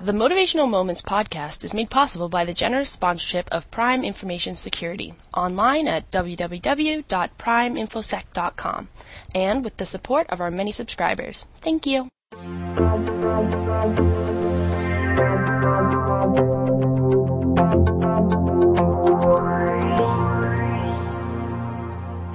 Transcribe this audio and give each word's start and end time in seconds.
The 0.00 0.12
Motivational 0.12 0.70
Moments 0.70 1.02
podcast 1.02 1.64
is 1.64 1.74
made 1.74 1.90
possible 1.90 2.28
by 2.28 2.44
the 2.44 2.54
generous 2.54 2.88
sponsorship 2.88 3.48
of 3.50 3.68
Prime 3.72 4.04
Information 4.04 4.54
Security 4.54 5.14
online 5.34 5.88
at 5.88 6.08
www.primeinfosec.com 6.12 8.88
and 9.34 9.64
with 9.64 9.76
the 9.76 9.84
support 9.84 10.30
of 10.30 10.40
our 10.40 10.52
many 10.52 10.70
subscribers. 10.70 11.46
Thank 11.56 11.84
you. 11.84 12.06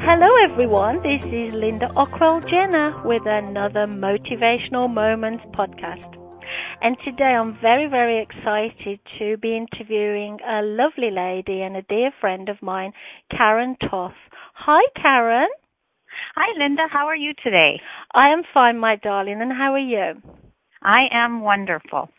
Hello, 0.03 0.27
everyone. 0.51 1.01
This 1.01 1.23
is 1.23 1.53
Linda 1.53 1.87
Ockrell 1.95 2.41
Jenner 2.49 3.01
with 3.05 3.25
another 3.25 3.87
Motivational 3.87 4.93
Moments 4.93 5.45
podcast. 5.53 6.22
And 6.83 6.97
today 7.05 7.23
I'm 7.39 7.57
very, 7.61 7.87
very 7.89 8.21
excited 8.21 8.99
to 9.17 9.37
be 9.37 9.55
interviewing 9.55 10.39
a 10.45 10.61
lovely 10.61 11.11
lady 11.11 11.61
and 11.61 11.77
a 11.77 11.81
dear 11.81 12.11
friend 12.19 12.49
of 12.49 12.61
mine, 12.61 12.91
Karen 13.31 13.77
Toth. 13.89 14.11
Hi, 14.53 14.81
Karen. 15.01 15.47
Hi, 16.35 16.59
Linda. 16.59 16.83
How 16.91 17.07
are 17.07 17.15
you 17.15 17.33
today? 17.41 17.79
I 18.13 18.31
am 18.31 18.41
fine, 18.53 18.77
my 18.77 18.97
darling, 18.97 19.41
and 19.41 19.53
how 19.53 19.71
are 19.71 19.79
you? 19.79 20.21
I 20.83 21.07
am 21.11 21.41
wonderful. 21.41 22.09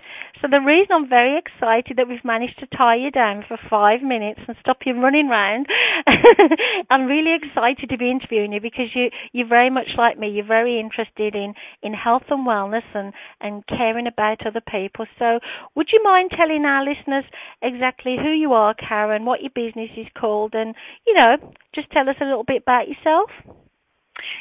So 0.41 0.49
the 0.51 0.61
reason 0.61 0.89
I'm 0.93 1.09
very 1.09 1.39
excited 1.39 1.97
that 1.97 2.09
we've 2.09 2.25
managed 2.25 2.59
to 2.61 2.67
tie 2.77 2.97
you 2.97 3.11
down 3.11 3.45
for 3.47 3.59
five 3.71 4.03
minutes 4.03 4.41
and 4.49 4.57
stop 4.61 4.79
you 4.87 4.95
running 5.01 5.29
round, 5.29 5.67
I'm 6.91 7.05
really 7.07 7.35
excited 7.35 7.89
to 7.91 7.99
be 7.99 8.11
interviewing 8.11 8.53
you 8.53 8.61
because 8.61 8.89
you 8.95 9.11
you're 9.33 9.47
very 9.49 9.71
much 9.71 9.89
like 9.97 10.19
me. 10.19 10.29
You're 10.31 10.47
very 10.47 10.81
interested 10.81 11.35
in 11.35 11.55
in 11.83 11.93
health 11.93 12.25
and 12.31 12.47
wellness 12.47 12.85
and 12.95 13.13
and 13.41 13.67
caring 13.67 14.07
about 14.07 14.47
other 14.47 14.63
people. 14.63 15.07
So 15.19 15.41
would 15.75 15.89
you 15.93 16.03
mind 16.03 16.31
telling 16.37 16.65
our 16.65 16.85
listeners 16.85 17.25
exactly 17.63 18.17
who 18.17 18.31
you 18.31 18.53
are, 18.55 18.75
Karen, 18.75 19.25
what 19.25 19.43
your 19.43 19.53
business 19.55 19.91
is 19.97 20.07
called, 20.19 20.55
and 20.55 20.75
you 21.07 21.15
know 21.15 21.37
just 21.75 21.91
tell 21.91 22.09
us 22.09 22.17
a 22.21 22.25
little 22.25 22.45
bit 22.45 22.63
about 22.63 22.89
yourself? 22.89 23.31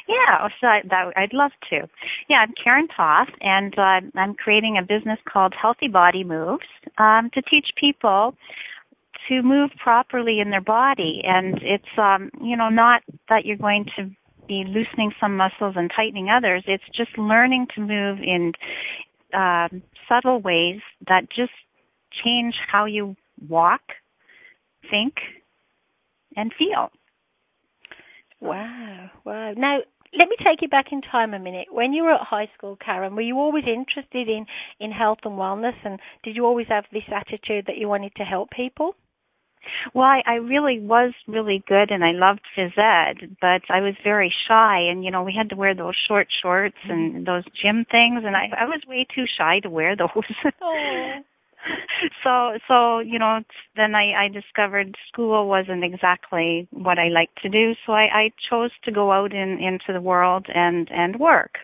Yeah, 0.08 0.48
so 0.60 0.66
I, 0.66 0.80
that, 0.88 1.12
I'd 1.16 1.32
love 1.32 1.52
to. 1.70 1.88
Yeah, 2.28 2.36
I'm 2.38 2.54
Karen 2.62 2.88
Toth, 2.94 3.28
and 3.40 3.74
uh, 3.78 4.18
I'm 4.18 4.34
creating 4.34 4.78
a 4.78 4.82
business 4.82 5.18
called 5.30 5.54
Healthy 5.60 5.88
Body 5.88 6.24
Moves 6.24 6.66
um, 6.98 7.30
to 7.34 7.42
teach 7.42 7.68
people 7.78 8.34
to 9.28 9.42
move 9.42 9.70
properly 9.82 10.40
in 10.40 10.50
their 10.50 10.60
body. 10.60 11.22
And 11.24 11.58
it's, 11.62 11.98
um, 11.98 12.30
you 12.40 12.56
know, 12.56 12.68
not 12.68 13.02
that 13.28 13.44
you're 13.44 13.56
going 13.56 13.86
to 13.96 14.10
be 14.46 14.64
loosening 14.66 15.12
some 15.20 15.36
muscles 15.36 15.74
and 15.76 15.90
tightening 15.94 16.28
others. 16.28 16.64
It's 16.66 16.84
just 16.94 17.16
learning 17.16 17.66
to 17.74 17.80
move 17.80 18.18
in 18.18 18.52
uh, 19.32 19.68
subtle 20.08 20.40
ways 20.40 20.80
that 21.08 21.28
just 21.34 21.52
change 22.24 22.54
how 22.70 22.84
you 22.84 23.16
walk, 23.48 23.80
think, 24.90 25.14
and 26.36 26.52
feel. 26.58 26.90
Wow, 28.40 29.10
wow. 29.24 29.52
Now, 29.56 29.78
let 30.18 30.28
me 30.28 30.36
take 30.38 30.62
you 30.62 30.68
back 30.68 30.86
in 30.92 31.00
time 31.00 31.34
a 31.34 31.38
minute. 31.38 31.68
When 31.70 31.92
you 31.92 32.04
were 32.04 32.12
at 32.12 32.20
high 32.20 32.48
school, 32.56 32.76
Karen, 32.84 33.14
were 33.14 33.22
you 33.22 33.38
always 33.38 33.64
interested 33.66 34.28
in, 34.28 34.46
in 34.78 34.92
health 34.92 35.18
and 35.24 35.34
wellness? 35.34 35.74
And 35.84 35.98
did 36.22 36.36
you 36.36 36.44
always 36.44 36.68
have 36.68 36.84
this 36.92 37.02
attitude 37.08 37.66
that 37.66 37.78
you 37.78 37.88
wanted 37.88 38.14
to 38.16 38.24
help 38.24 38.50
people? 38.50 38.94
Well, 39.94 40.04
I, 40.04 40.22
I 40.26 40.34
really 40.34 40.78
was 40.78 41.12
really 41.26 41.62
good 41.66 41.90
and 41.90 42.04
I 42.04 42.12
loved 42.12 42.42
phys 42.56 42.76
ed, 42.76 43.36
but 43.40 43.62
I 43.70 43.80
was 43.80 43.94
very 44.04 44.32
shy 44.46 44.78
and 44.90 45.04
you 45.04 45.10
know, 45.10 45.22
we 45.22 45.34
had 45.36 45.50
to 45.50 45.56
wear 45.56 45.74
those 45.74 45.94
short 46.06 46.28
shorts 46.42 46.76
and 46.84 47.14
mm-hmm. 47.14 47.24
those 47.24 47.44
gym 47.62 47.86
things 47.90 48.22
and 48.24 48.36
I 48.36 48.50
I 48.58 48.64
was 48.66 48.82
way 48.86 49.06
too 49.14 49.24
shy 49.38 49.60
to 49.60 49.70
wear 49.70 49.96
those. 49.96 50.08
So 52.22 52.58
so 52.68 52.98
you 52.98 53.18
know 53.18 53.40
then 53.76 53.94
I, 53.94 54.24
I 54.24 54.28
discovered 54.28 54.94
school 55.08 55.48
wasn't 55.48 55.84
exactly 55.84 56.68
what 56.70 56.98
I 56.98 57.08
liked 57.08 57.40
to 57.42 57.48
do. 57.48 57.74
So 57.86 57.92
I, 57.92 58.08
I 58.12 58.30
chose 58.50 58.70
to 58.84 58.92
go 58.92 59.12
out 59.12 59.32
in 59.32 59.58
into 59.58 59.92
the 59.92 60.00
world 60.00 60.46
and 60.54 60.88
and 60.90 61.18
work 61.18 61.58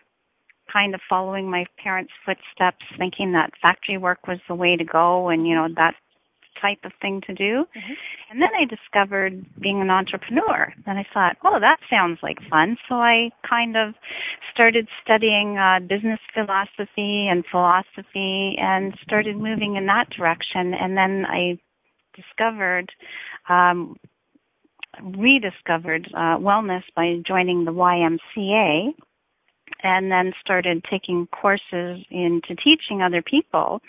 kind 0.71 0.95
of 0.95 1.01
following 1.09 1.49
my 1.49 1.65
parents 1.83 2.11
footsteps 2.25 2.85
thinking 2.97 3.33
that 3.33 3.51
factory 3.61 3.97
work 3.97 4.27
was 4.27 4.39
the 4.47 4.55
way 4.55 4.75
to 4.75 4.85
go 4.85 5.29
and 5.29 5.47
you 5.47 5.55
know 5.55 5.67
that 5.75 5.95
type 6.61 6.79
of 6.83 6.91
thing 7.01 7.21
to 7.27 7.33
do. 7.33 7.65
Mm-hmm. 7.75 7.93
And 8.31 8.41
then 8.41 8.49
I 8.55 8.65
discovered 8.65 9.45
being 9.59 9.81
an 9.81 9.89
entrepreneur. 9.89 10.73
And 10.85 10.99
I 10.99 11.05
thought, 11.13 11.37
oh, 11.43 11.59
that 11.59 11.77
sounds 11.89 12.19
like 12.21 12.37
fun. 12.49 12.77
So 12.87 12.95
I 12.95 13.31
kind 13.47 13.75
of 13.75 13.95
started 14.53 14.87
studying 15.03 15.57
uh, 15.57 15.79
business 15.79 16.19
philosophy 16.33 17.27
and 17.29 17.43
philosophy 17.49 18.55
and 18.59 18.93
started 19.03 19.35
moving 19.37 19.75
in 19.75 19.85
that 19.87 20.09
direction. 20.15 20.73
And 20.73 20.95
then 20.95 21.25
I 21.27 21.57
discovered, 22.15 22.91
um, 23.49 23.97
rediscovered 25.01 26.07
uh, 26.13 26.37
wellness 26.37 26.83
by 26.95 27.21
joining 27.25 27.65
the 27.65 27.71
YMCA 27.71 28.93
and 29.83 30.11
then 30.11 30.33
started 30.41 30.83
taking 30.89 31.27
courses 31.27 32.05
into 32.09 32.55
teaching 32.63 33.01
other 33.01 33.21
people 33.21 33.81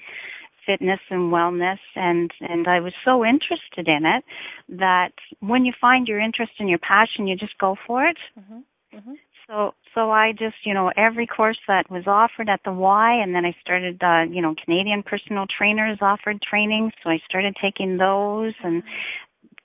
fitness 0.66 1.00
and 1.10 1.32
wellness 1.32 1.78
and 1.94 2.30
and 2.40 2.68
I 2.68 2.80
was 2.80 2.92
so 3.04 3.24
interested 3.24 3.88
in 3.88 4.04
it 4.06 4.24
that 4.68 5.12
when 5.40 5.64
you 5.64 5.72
find 5.80 6.06
your 6.06 6.20
interest 6.20 6.52
and 6.58 6.68
your 6.68 6.78
passion 6.78 7.26
you 7.26 7.36
just 7.36 7.58
go 7.58 7.76
for 7.86 8.04
it. 8.04 8.18
Mm-hmm. 8.38 8.98
Mm-hmm. 8.98 9.12
So 9.46 9.74
so 9.94 10.10
I 10.10 10.32
just 10.32 10.56
you 10.64 10.74
know 10.74 10.92
every 10.96 11.26
course 11.26 11.58
that 11.68 11.90
was 11.90 12.04
offered 12.06 12.48
at 12.48 12.60
the 12.64 12.72
Y 12.72 13.14
and 13.22 13.34
then 13.34 13.44
I 13.44 13.54
started 13.60 14.02
uh 14.02 14.22
you 14.30 14.42
know 14.42 14.54
Canadian 14.62 15.02
personal 15.02 15.46
trainers 15.46 15.98
offered 16.00 16.40
training 16.42 16.92
so 17.02 17.10
I 17.10 17.18
started 17.28 17.56
taking 17.60 17.96
those 17.96 18.54
and 18.62 18.82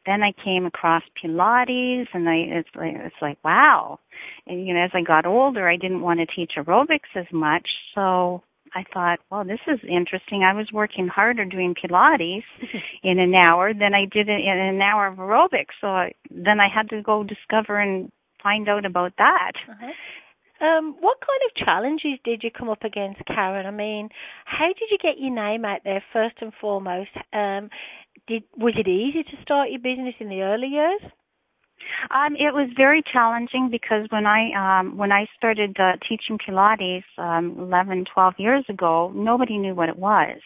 then 0.05 0.23
I 0.23 0.31
came 0.43 0.65
across 0.65 1.03
Pilates 1.21 2.07
and 2.13 2.27
I 2.27 2.35
it's 2.59 2.69
like 2.75 2.95
it's 2.95 3.21
like 3.21 3.37
wow. 3.43 3.99
And 4.47 4.65
you 4.65 4.73
know 4.73 4.83
as 4.83 4.91
I 4.93 5.01
got 5.01 5.25
older 5.25 5.67
I 5.67 5.77
didn't 5.77 6.01
want 6.01 6.19
to 6.19 6.25
teach 6.25 6.53
aerobics 6.57 7.15
as 7.15 7.27
much 7.31 7.67
so 7.93 8.41
I 8.75 8.83
thought, 8.93 9.19
well, 9.31 9.43
this 9.43 9.59
is 9.67 9.79
interesting. 9.87 10.43
I 10.43 10.53
was 10.53 10.67
working 10.71 11.07
harder 11.07 11.45
doing 11.45 11.75
Pilates 11.75 12.43
in 13.03 13.19
an 13.19 13.33
hour 13.35 13.73
than 13.73 13.93
I 13.93 14.05
did 14.11 14.29
in 14.29 14.57
an 14.59 14.81
hour 14.81 15.07
of 15.07 15.17
aerobics. 15.17 15.75
So 15.81 15.87
I, 15.87 16.11
then 16.29 16.59
I 16.59 16.67
had 16.73 16.89
to 16.89 17.01
go 17.01 17.23
discover 17.23 17.79
and 17.79 18.11
find 18.41 18.69
out 18.69 18.85
about 18.85 19.13
that. 19.17 19.53
Uh-huh. 19.69 19.91
Um, 20.59 20.95
what 20.99 21.17
kind 21.21 21.41
of 21.45 21.65
challenges 21.65 22.19
did 22.23 22.41
you 22.43 22.49
come 22.49 22.69
up 22.69 22.83
against, 22.83 23.21
Karen? 23.27 23.67
I 23.67 23.71
mean, 23.71 24.09
how 24.45 24.67
did 24.67 24.89
you 24.89 24.97
get 25.01 25.19
your 25.19 25.33
name 25.33 25.65
out 25.65 25.81
there 25.83 26.03
first 26.11 26.35
and 26.41 26.51
foremost? 26.59 27.11
Um, 27.31 27.69
did 28.27 28.43
was 28.57 28.73
it 28.75 28.87
easy 28.87 29.23
to 29.23 29.41
start 29.43 29.69
your 29.69 29.79
business 29.79 30.15
in 30.19 30.29
the 30.29 30.41
early 30.41 30.67
years? 30.67 31.01
Um, 32.11 32.35
it 32.35 32.53
was 32.53 32.69
very 32.75 33.03
challenging 33.11 33.69
because 33.71 34.07
when 34.09 34.25
I 34.25 34.79
um, 34.79 34.97
when 34.97 35.11
I 35.11 35.27
started 35.37 35.77
uh, 35.79 35.93
teaching 36.07 36.37
Pilates 36.37 37.03
um, 37.17 37.55
11, 37.59 38.05
12 38.13 38.33
years 38.37 38.65
ago, 38.69 39.11
nobody 39.15 39.57
knew 39.57 39.75
what 39.75 39.89
it 39.89 39.97
was. 39.97 40.39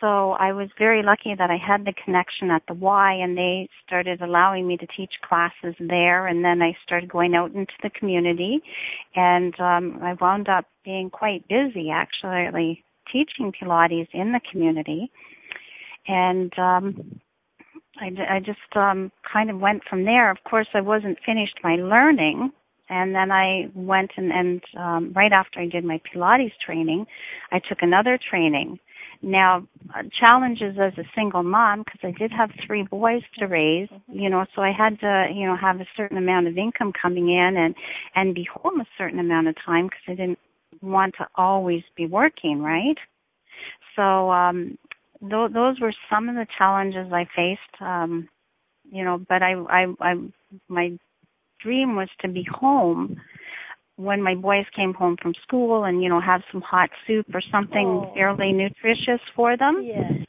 So 0.00 0.32
I 0.32 0.52
was 0.52 0.68
very 0.78 1.02
lucky 1.02 1.34
that 1.34 1.50
I 1.50 1.56
had 1.56 1.86
the 1.86 1.94
connection 2.04 2.50
at 2.50 2.62
the 2.68 2.74
Y, 2.74 3.12
and 3.14 3.38
they 3.38 3.68
started 3.86 4.20
allowing 4.20 4.66
me 4.66 4.76
to 4.76 4.86
teach 4.86 5.12
classes 5.26 5.74
there. 5.78 6.26
And 6.26 6.44
then 6.44 6.60
I 6.60 6.76
started 6.84 7.08
going 7.08 7.34
out 7.34 7.54
into 7.54 7.72
the 7.82 7.90
community, 7.90 8.60
and 9.14 9.58
um, 9.58 9.98
I 10.02 10.14
wound 10.20 10.48
up 10.48 10.66
being 10.84 11.10
quite 11.10 11.48
busy 11.48 11.90
actually 11.90 12.84
teaching 13.10 13.52
Pilates 13.52 14.08
in 14.12 14.32
the 14.32 14.40
community. 14.50 15.10
And 16.06 16.52
um, 16.58 17.20
I, 18.00 18.36
I 18.36 18.40
just 18.40 18.58
um, 18.76 19.10
kind 19.30 19.50
of 19.50 19.60
went 19.60 19.82
from 19.88 20.04
there. 20.04 20.30
Of 20.30 20.38
course, 20.48 20.68
I 20.74 20.80
wasn't 20.80 21.18
finished 21.24 21.58
my 21.62 21.76
learning, 21.76 22.50
and 22.88 23.14
then 23.14 23.30
I 23.30 23.70
went 23.74 24.10
and, 24.16 24.30
and 24.32 24.62
um, 24.78 25.12
right 25.14 25.32
after 25.32 25.60
I 25.60 25.66
did 25.68 25.84
my 25.84 26.00
Pilates 26.12 26.52
training, 26.64 27.06
I 27.52 27.60
took 27.60 27.78
another 27.82 28.18
training. 28.30 28.78
Now, 29.22 29.66
uh, 29.96 30.02
challenges 30.20 30.76
as 30.78 30.92
a 30.98 31.08
single 31.14 31.42
mom 31.42 31.82
because 31.82 32.00
I 32.02 32.10
did 32.18 32.30
have 32.32 32.50
three 32.66 32.82
boys 32.82 33.22
to 33.38 33.46
raise, 33.46 33.88
you 34.12 34.28
know, 34.28 34.44
so 34.54 34.60
I 34.60 34.70
had 34.70 35.00
to, 35.00 35.28
you 35.34 35.46
know, 35.46 35.56
have 35.56 35.80
a 35.80 35.86
certain 35.96 36.18
amount 36.18 36.46
of 36.46 36.58
income 36.58 36.92
coming 37.00 37.30
in 37.30 37.56
and 37.56 37.74
and 38.14 38.34
be 38.34 38.46
home 38.52 38.80
a 38.80 38.86
certain 38.98 39.18
amount 39.18 39.48
of 39.48 39.56
time 39.64 39.86
because 39.86 40.02
I 40.08 40.14
didn't 40.14 40.38
want 40.82 41.14
to 41.18 41.26
always 41.36 41.82
be 41.96 42.06
working, 42.06 42.60
right? 42.60 42.98
So 43.96 44.30
um 44.30 44.76
th- 45.28 45.52
those 45.52 45.80
were 45.80 45.94
some 46.10 46.28
of 46.28 46.34
the 46.34 46.46
challenges 46.58 47.12
I 47.12 47.26
faced. 47.34 47.82
Um, 47.82 48.28
you 48.90 49.04
know, 49.04 49.18
but 49.28 49.42
I, 49.42 49.54
I, 49.54 49.86
I, 50.00 50.14
my 50.68 50.98
dream 51.62 51.96
was 51.96 52.08
to 52.20 52.28
be 52.28 52.46
home 52.50 53.16
when 53.96 54.22
my 54.22 54.34
boys 54.34 54.66
came 54.74 54.92
home 54.92 55.16
from 55.20 55.34
school 55.46 55.84
and 55.84 56.02
you 56.02 56.08
know 56.08 56.20
have 56.20 56.42
some 56.50 56.60
hot 56.60 56.90
soup 57.06 57.26
or 57.32 57.40
something 57.52 58.04
oh. 58.04 58.12
fairly 58.14 58.52
nutritious 58.52 59.20
for 59.34 59.56
them. 59.56 59.82
Yes. 59.84 60.26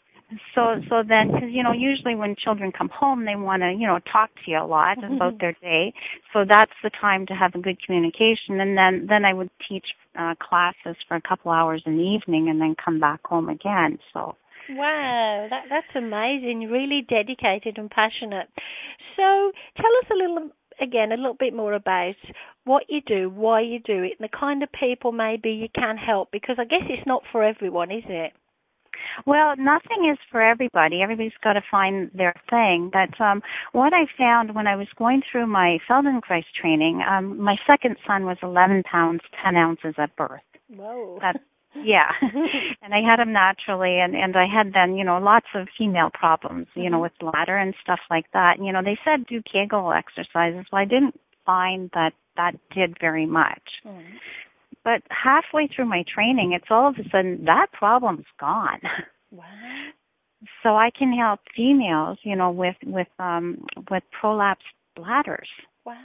so 0.53 0.81
so 0.89 1.03
then 1.07 1.31
because 1.31 1.49
you 1.51 1.63
know 1.63 1.71
usually 1.71 2.15
when 2.15 2.35
children 2.35 2.71
come 2.71 2.89
home 2.89 3.25
they 3.25 3.35
want 3.35 3.61
to 3.61 3.71
you 3.71 3.87
know 3.87 3.99
talk 4.11 4.29
to 4.43 4.51
you 4.51 4.57
a 4.57 4.65
lot 4.65 4.97
mm-hmm. 4.97 5.15
about 5.15 5.39
their 5.39 5.53
day 5.61 5.93
so 6.33 6.43
that's 6.47 6.73
the 6.83 6.89
time 6.89 7.25
to 7.25 7.33
have 7.33 7.53
a 7.55 7.59
good 7.59 7.77
communication 7.85 8.59
and 8.59 8.77
then 8.77 9.05
then 9.07 9.23
i 9.23 9.33
would 9.33 9.49
teach 9.69 9.85
uh 10.17 10.33
classes 10.41 10.95
for 11.07 11.15
a 11.15 11.21
couple 11.21 11.51
hours 11.51 11.83
in 11.85 11.97
the 11.97 12.03
evening 12.03 12.49
and 12.49 12.59
then 12.59 12.75
come 12.83 12.99
back 12.99 13.19
home 13.25 13.49
again 13.49 13.99
so 14.13 14.35
Wow, 14.69 15.47
that 15.49 15.65
that's 15.69 15.95
amazing. 15.95 16.69
Really 16.71 17.05
dedicated 17.07 17.77
and 17.77 17.89
passionate. 17.89 18.47
So, 19.15 19.51
tell 19.77 19.91
us 20.01 20.09
a 20.11 20.15
little 20.15 20.49
again 20.81 21.11
a 21.11 21.17
little 21.17 21.37
bit 21.37 21.53
more 21.53 21.73
about 21.73 22.15
what 22.65 22.83
you 22.89 23.01
do, 23.05 23.29
why 23.29 23.61
you 23.61 23.79
do 23.79 24.03
it, 24.03 24.13
and 24.19 24.29
the 24.29 24.37
kind 24.37 24.63
of 24.63 24.69
people 24.71 25.11
maybe 25.11 25.51
you 25.51 25.67
can 25.73 25.97
help 25.97 26.31
because 26.31 26.57
I 26.59 26.65
guess 26.65 26.81
it's 26.89 27.05
not 27.05 27.23
for 27.31 27.43
everyone, 27.43 27.91
is 27.91 28.03
it? 28.07 28.33
Well, 29.25 29.55
nothing 29.57 30.09
is 30.11 30.17
for 30.31 30.41
everybody. 30.41 31.01
Everybody's 31.01 31.31
got 31.43 31.53
to 31.53 31.61
find 31.69 32.09
their 32.13 32.33
thing. 32.49 32.91
But 32.91 33.19
um, 33.23 33.41
what 33.71 33.93
I 33.93 34.05
found 34.17 34.55
when 34.55 34.67
I 34.67 34.75
was 34.75 34.87
going 34.97 35.21
through 35.31 35.47
my 35.47 35.77
Feldenkrais 35.89 36.43
training, 36.59 37.01
um, 37.07 37.39
my 37.39 37.55
second 37.67 37.97
son 38.07 38.25
was 38.25 38.37
11 38.41 38.83
pounds 38.83 39.21
10 39.43 39.55
ounces 39.55 39.95
at 39.97 40.15
birth. 40.15 40.41
Whoa. 40.69 41.19
That, 41.21 41.39
yeah, 41.83 42.11
and 42.81 42.93
I 42.93 43.01
had 43.01 43.19
them 43.19 43.33
naturally, 43.33 43.99
and 43.99 44.15
and 44.15 44.35
I 44.35 44.45
had 44.45 44.73
then 44.73 44.95
you 44.95 45.03
know 45.03 45.17
lots 45.17 45.47
of 45.55 45.67
female 45.77 46.09
problems, 46.13 46.67
you 46.75 46.89
know, 46.89 46.97
mm-hmm. 46.97 47.03
with 47.03 47.11
bladder 47.19 47.57
and 47.57 47.73
stuff 47.81 47.99
like 48.09 48.25
that. 48.33 48.57
And, 48.57 48.65
you 48.65 48.71
know, 48.71 48.81
they 48.83 48.97
said 49.03 49.25
do 49.27 49.41
Kegel 49.41 49.91
exercises. 49.91 50.65
Well, 50.71 50.81
I 50.81 50.85
didn't 50.85 51.19
find 51.45 51.89
that 51.93 52.13
that 52.37 52.55
did 52.73 52.97
very 52.99 53.25
much. 53.25 53.61
Mm. 53.85 54.03
But 54.83 55.01
halfway 55.09 55.67
through 55.67 55.85
my 55.85 56.03
training, 56.13 56.53
it's 56.53 56.69
all 56.69 56.89
of 56.89 56.95
a 56.95 57.09
sudden 57.09 57.45
that 57.45 57.67
problem's 57.73 58.25
gone. 58.39 58.81
Wow. 59.31 59.45
So 60.61 60.75
I 60.75 60.91
can 60.95 61.11
help 61.11 61.39
females, 61.55 62.19
you 62.21 62.35
know, 62.35 62.51
with 62.51 62.75
with 62.83 63.07
um 63.17 63.65
with 63.89 64.03
prolapsed 64.21 64.57
bladders. 64.95 65.49
Wow. 65.85 65.95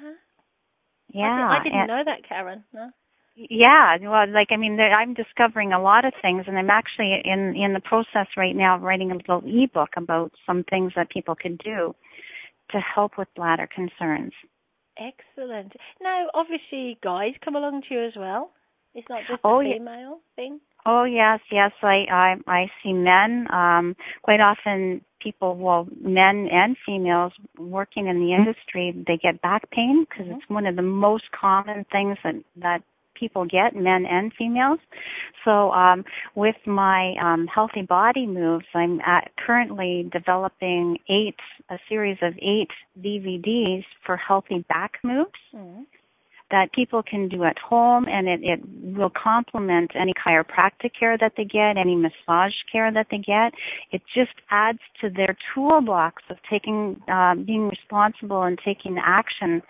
Yeah. 1.13 1.59
I, 1.61 1.63
did, 1.63 1.73
not 1.73 1.87
know 1.89 2.03
that, 2.07 2.27
Karen. 2.27 2.65
No. 2.73 2.91
Yeah, 3.37 3.97
well, 4.03 4.29
like 4.29 4.49
I 4.51 4.57
mean, 4.57 4.79
I'm 4.81 5.15
discovering 5.15 5.73
a 5.73 5.81
lot 5.81 6.05
of 6.05 6.13
things, 6.21 6.45
and 6.47 6.59
I'm 6.59 6.71
actually 6.71 7.21
in 7.25 7.55
in 7.57 7.73
the 7.73 7.81
process 7.81 8.27
right 8.37 8.55
now 8.55 8.77
of 8.77 8.83
writing 8.83 9.11
a 9.11 9.17
little 9.17 9.43
ebook 9.47 9.91
about 9.97 10.33
some 10.47 10.65
things 10.69 10.93
that 10.97 11.11
people 11.11 11.35
can 11.35 11.57
do 11.57 11.95
to 12.73 12.79
help 12.79 13.13
with 13.17 13.29
bladder 13.35 13.69
concerns. 13.73 14.33
Excellent. 14.99 15.73
Now, 16.03 16.27
obviously, 16.35 16.99
guys 17.03 17.33
come 17.45 17.57
along 17.57 17.83
to 17.89 17.95
you 17.95 18.05
as 18.05 18.13
well. 18.17 18.51
It's 18.95 19.09
not 19.09 19.21
just 19.29 19.41
a 19.45 19.47
oh, 19.47 19.61
female 19.63 20.21
yeah. 20.37 20.37
thing. 20.37 20.61
Oh 20.85 21.05
yes, 21.05 21.41
yes. 21.51 21.73
I 21.83 22.05
I 22.11 22.35
I 22.47 22.67
see 22.83 22.93
men. 22.93 23.47
Um, 23.53 23.97
quite 24.23 24.41
often, 24.41 25.03
people, 25.21 25.57
well, 25.57 25.87
men 26.03 26.49
and 26.51 26.77
females 26.85 27.33
working 27.59 28.09
in 28.09 28.19
the 28.19 28.35
industry, 28.35 28.95
they 29.07 29.17
get 29.17 29.43
back 29.43 29.71
pain 29.71 30.07
because 30.09 30.27
mm-hmm. 30.27 30.37
it's 30.37 30.49
one 30.49 30.67
of 30.67 30.77
the 30.77 30.83
most 30.83 31.25
common 31.39 31.85
things 31.93 32.19
that 32.25 32.35
that 32.57 32.83
people 33.21 33.45
get, 33.45 33.77
men 33.77 34.07
and 34.07 34.33
females. 34.37 34.81
So 35.45 35.71
um, 35.73 36.05
with 36.35 36.57
my 36.67 37.15
um, 37.23 37.47
healthy 37.47 37.83
body 37.83 38.27
moves, 38.27 38.65
I'm 38.75 39.01
at, 39.01 39.31
currently 39.45 40.11
developing 40.13 40.99
eight 41.09 41.37
a 41.69 41.79
series 41.89 42.19
of 42.23 42.35
eight 42.39 42.71
DVDs 42.99 43.85
for 44.05 44.17
healthy 44.17 44.65
back 44.69 44.95
moves. 45.05 45.31
Mm-hmm 45.55 45.83
that 46.51 46.73
people 46.73 47.03
can 47.03 47.29
do 47.29 47.45
at 47.45 47.57
home 47.59 48.07
and 48.09 48.29
it, 48.29 48.41
it 48.43 48.61
will 48.97 49.11
complement 49.11 49.93
any 49.95 50.13
chiropractic 50.13 50.91
care 50.99 51.17
that 51.17 51.33
they 51.37 51.45
get, 51.45 51.77
any 51.77 51.97
massage 51.97 52.53
care 52.71 52.93
that 52.93 53.07
they 53.11 53.19
get. 53.19 53.53
It 53.93 54.03
just 54.15 54.33
adds 54.51 54.81
to 55.01 55.11
their 55.11 55.37
toolbox 55.55 56.23
of 56.29 56.39
taking, 56.49 57.01
uh, 57.09 57.37
being 57.37 57.69
responsible 57.69 58.43
and 58.43 58.59
taking 58.65 58.99
action 58.99 59.63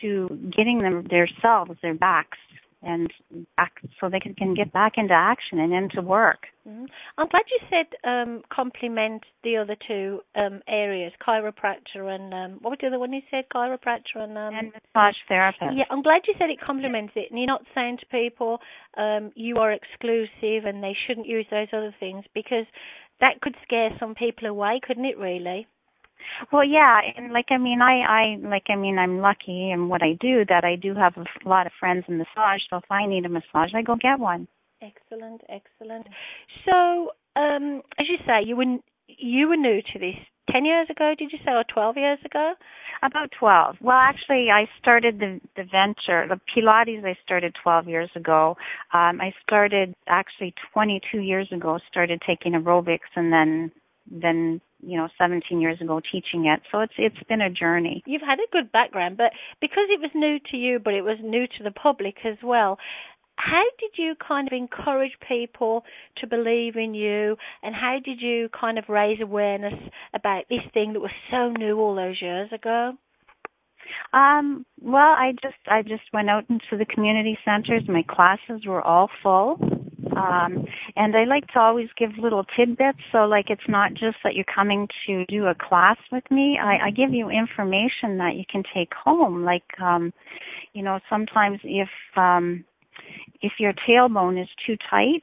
to 0.00 0.28
getting 0.56 0.82
them 0.82 1.06
themselves, 1.08 1.72
their 1.82 1.94
backs 1.94 2.38
and 2.82 3.10
back 3.56 3.72
so 4.00 4.08
they 4.08 4.20
can, 4.20 4.34
can 4.34 4.54
get 4.54 4.72
back 4.72 4.92
into 4.96 5.14
action 5.14 5.58
and 5.58 5.72
into 5.72 6.00
work. 6.00 6.46
Mm-hmm. 6.66 6.84
I'm 7.16 7.28
glad 7.28 7.42
you 7.50 7.66
said 7.68 8.08
um, 8.08 8.42
complement 8.52 9.24
the 9.42 9.56
other 9.56 9.76
two 9.86 10.20
um, 10.36 10.60
areas, 10.68 11.12
chiropractor 11.26 12.14
and 12.14 12.32
um, 12.32 12.58
what 12.62 12.70
was 12.70 12.78
the 12.80 12.86
other 12.86 12.98
one 12.98 13.12
you 13.12 13.22
said? 13.30 13.44
Chiropractor 13.54 14.16
and 14.16 14.38
um, 14.38 14.54
and 14.54 14.72
massage 14.72 15.16
therapist. 15.28 15.74
Yeah, 15.74 15.84
I'm 15.90 16.02
glad 16.02 16.22
you 16.28 16.34
said 16.38 16.50
it 16.50 16.60
complements 16.64 17.14
it, 17.16 17.30
and 17.30 17.38
you're 17.38 17.46
not 17.46 17.64
saying 17.74 17.98
to 18.00 18.06
people 18.06 18.58
um, 18.96 19.32
you 19.34 19.56
are 19.56 19.72
exclusive 19.72 20.64
and 20.64 20.82
they 20.82 20.96
shouldn't 21.06 21.26
use 21.26 21.46
those 21.50 21.68
other 21.72 21.94
things 21.98 22.24
because 22.34 22.66
that 23.20 23.40
could 23.40 23.56
scare 23.64 23.90
some 23.98 24.14
people 24.14 24.48
away, 24.48 24.80
couldn't 24.86 25.04
it? 25.04 25.18
Really. 25.18 25.66
Well, 26.52 26.64
yeah, 26.64 27.00
and 27.16 27.32
like 27.32 27.46
I 27.50 27.58
mean, 27.58 27.80
I 27.82 28.00
I 28.00 28.48
like 28.48 28.64
I 28.68 28.76
mean, 28.76 28.98
I'm 28.98 29.20
lucky 29.20 29.70
in 29.70 29.88
what 29.88 30.02
I 30.02 30.16
do 30.20 30.44
that 30.48 30.64
I 30.64 30.76
do 30.76 30.94
have 30.94 31.14
a 31.16 31.48
lot 31.48 31.66
of 31.66 31.72
friends 31.78 32.04
in 32.08 32.18
massage. 32.18 32.60
So 32.70 32.76
if 32.76 32.90
I 32.90 33.06
need 33.06 33.24
a 33.24 33.28
massage, 33.28 33.74
I 33.74 33.82
go 33.82 33.96
get 33.96 34.18
one. 34.18 34.48
Excellent, 34.80 35.42
excellent. 35.48 36.06
So, 36.64 37.10
um, 37.34 37.82
as 37.98 38.06
you 38.08 38.18
say, 38.26 38.46
you 38.46 38.56
were 38.56 38.78
you 39.08 39.48
were 39.48 39.56
new 39.56 39.80
to 39.92 39.98
this 39.98 40.14
ten 40.50 40.64
years 40.64 40.88
ago. 40.90 41.14
Did 41.18 41.32
you 41.32 41.38
say, 41.44 41.52
or 41.52 41.64
twelve 41.64 41.96
years 41.96 42.18
ago? 42.24 42.54
About 43.02 43.30
twelve. 43.38 43.76
Well, 43.80 43.96
actually, 43.96 44.48
I 44.52 44.66
started 44.80 45.18
the 45.18 45.40
the 45.56 45.64
venture, 45.64 46.26
the 46.28 46.40
Pilates. 46.54 47.04
I 47.04 47.16
started 47.24 47.54
twelve 47.62 47.88
years 47.88 48.10
ago. 48.14 48.56
Um, 48.92 49.20
I 49.20 49.32
started 49.42 49.94
actually 50.06 50.54
twenty 50.72 51.00
two 51.10 51.20
years 51.20 51.48
ago. 51.52 51.78
Started 51.88 52.22
taking 52.26 52.52
aerobics, 52.52 53.10
and 53.16 53.32
then 53.32 53.72
then 54.10 54.60
you 54.80 54.96
know 54.96 55.08
17 55.18 55.60
years 55.60 55.80
ago 55.80 56.00
teaching 56.00 56.46
it 56.46 56.60
so 56.70 56.80
it's 56.80 56.92
it's 56.96 57.22
been 57.28 57.40
a 57.40 57.50
journey 57.50 58.02
you've 58.06 58.22
had 58.22 58.38
a 58.38 58.52
good 58.52 58.70
background 58.72 59.16
but 59.16 59.32
because 59.60 59.84
it 59.90 60.00
was 60.00 60.10
new 60.14 60.38
to 60.50 60.56
you 60.56 60.78
but 60.78 60.94
it 60.94 61.02
was 61.02 61.18
new 61.22 61.46
to 61.46 61.64
the 61.64 61.70
public 61.70 62.16
as 62.24 62.36
well 62.42 62.78
how 63.36 63.62
did 63.78 63.90
you 63.96 64.14
kind 64.16 64.48
of 64.48 64.52
encourage 64.52 65.12
people 65.26 65.84
to 66.16 66.26
believe 66.26 66.76
in 66.76 66.94
you 66.94 67.36
and 67.62 67.74
how 67.74 67.98
did 68.04 68.20
you 68.20 68.48
kind 68.58 68.78
of 68.78 68.84
raise 68.88 69.20
awareness 69.20 69.74
about 70.14 70.44
this 70.48 70.62
thing 70.74 70.92
that 70.92 71.00
was 71.00 71.10
so 71.30 71.50
new 71.50 71.78
all 71.78 71.94
those 71.94 72.20
years 72.20 72.50
ago 72.52 72.92
um, 74.12 74.64
well, 74.80 75.12
I 75.12 75.32
just 75.42 75.56
I 75.66 75.82
just 75.82 76.02
went 76.12 76.30
out 76.30 76.44
into 76.48 76.76
the 76.76 76.84
community 76.84 77.38
centers. 77.44 77.82
My 77.88 78.04
classes 78.08 78.66
were 78.66 78.82
all 78.82 79.08
full. 79.22 79.58
Um, 80.18 80.66
and 80.96 81.16
I 81.16 81.24
like 81.24 81.46
to 81.48 81.60
always 81.60 81.88
give 81.96 82.10
little 82.18 82.44
tidbits. 82.56 82.98
So, 83.12 83.18
like, 83.26 83.46
it's 83.48 83.68
not 83.68 83.92
just 83.92 84.16
that 84.24 84.34
you're 84.34 84.44
coming 84.44 84.88
to 85.06 85.24
do 85.26 85.46
a 85.46 85.54
class 85.54 85.96
with 86.10 86.24
me. 86.30 86.58
I, 86.62 86.86
I 86.86 86.90
give 86.90 87.12
you 87.12 87.30
information 87.30 88.18
that 88.18 88.34
you 88.36 88.44
can 88.50 88.62
take 88.74 88.92
home. 88.94 89.44
Like, 89.44 89.64
um, 89.80 90.12
you 90.72 90.82
know, 90.82 90.98
sometimes 91.08 91.60
if 91.64 91.88
um, 92.16 92.64
if 93.40 93.52
your 93.58 93.72
tailbone 93.88 94.40
is 94.40 94.48
too 94.66 94.76
tight, 94.90 95.22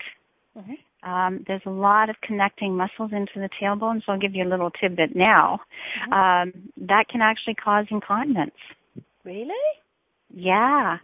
mm-hmm. 0.57 1.09
um, 1.09 1.43
there's 1.47 1.61
a 1.65 1.71
lot 1.71 2.09
of 2.09 2.15
connecting 2.21 2.75
muscles 2.75 3.11
into 3.11 3.33
the 3.35 3.49
tailbone. 3.61 4.01
So, 4.05 4.13
I'll 4.13 4.19
give 4.19 4.35
you 4.35 4.43
a 4.43 4.49
little 4.49 4.71
tidbit 4.71 5.15
now. 5.15 5.59
Mm-hmm. 6.09 6.13
Um, 6.13 6.69
that 6.87 7.07
can 7.09 7.21
actually 7.21 7.55
cause 7.55 7.85
incontinence. 7.89 8.55
Really? 9.23 9.53
Yeah. 10.35 10.97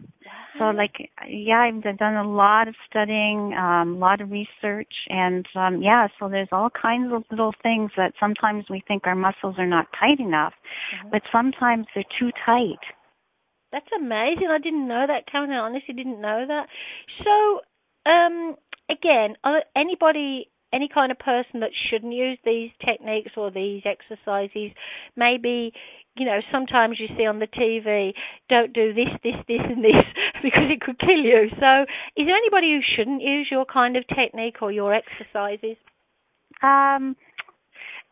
So 0.58 0.64
like 0.64 1.10
yeah, 1.26 1.60
I've 1.60 1.82
done 1.98 2.16
a 2.16 2.30
lot 2.30 2.68
of 2.68 2.74
studying, 2.88 3.54
um, 3.58 3.96
a 3.96 3.98
lot 3.98 4.20
of 4.20 4.30
research 4.30 4.92
and 5.08 5.46
um 5.56 5.80
yeah, 5.80 6.08
so 6.20 6.28
there's 6.28 6.52
all 6.52 6.68
kinds 6.70 7.12
of 7.14 7.24
little 7.30 7.54
things 7.62 7.90
that 7.96 8.12
sometimes 8.20 8.66
we 8.68 8.82
think 8.86 9.06
our 9.06 9.14
muscles 9.14 9.54
are 9.56 9.66
not 9.66 9.86
tight 9.98 10.20
enough, 10.20 10.52
mm-hmm. 10.52 11.08
but 11.10 11.22
sometimes 11.32 11.86
they're 11.94 12.04
too 12.20 12.30
tight. 12.44 12.84
That's 13.72 13.88
amazing. 13.98 14.48
I 14.50 14.58
didn't 14.58 14.86
know 14.86 15.06
that, 15.08 15.24
Karen. 15.32 15.50
I 15.50 15.56
honestly 15.56 15.94
didn't 15.94 16.20
know 16.20 16.44
that. 16.46 16.66
So, 17.24 18.10
um 18.10 18.56
again, 18.90 19.36
anybody 19.74 20.50
any 20.74 20.88
kind 20.92 21.12
of 21.12 21.18
person 21.18 21.60
that 21.60 21.70
shouldn't 21.90 22.12
use 22.12 22.38
these 22.44 22.70
techniques 22.84 23.32
or 23.36 23.50
these 23.50 23.82
exercises, 23.84 24.72
maybe 25.16 25.72
you 26.16 26.26
know, 26.26 26.40
sometimes 26.50 26.98
you 27.00 27.08
see 27.16 27.26
on 27.26 27.38
the 27.38 27.46
TV, 27.46 28.12
don't 28.48 28.72
do 28.72 28.92
this, 28.92 29.08
this, 29.22 29.36
this, 29.48 29.60
and 29.64 29.82
this 29.82 30.04
because 30.42 30.68
it 30.70 30.80
could 30.80 30.98
kill 30.98 31.22
you. 31.22 31.48
So, 31.58 31.82
is 32.16 32.26
there 32.26 32.36
anybody 32.36 32.72
who 32.74 32.80
shouldn't 32.96 33.22
use 33.22 33.48
your 33.50 33.64
kind 33.64 33.96
of 33.96 34.04
technique 34.08 34.56
or 34.60 34.70
your 34.70 34.94
exercises? 34.94 35.76
Um, 36.62 37.16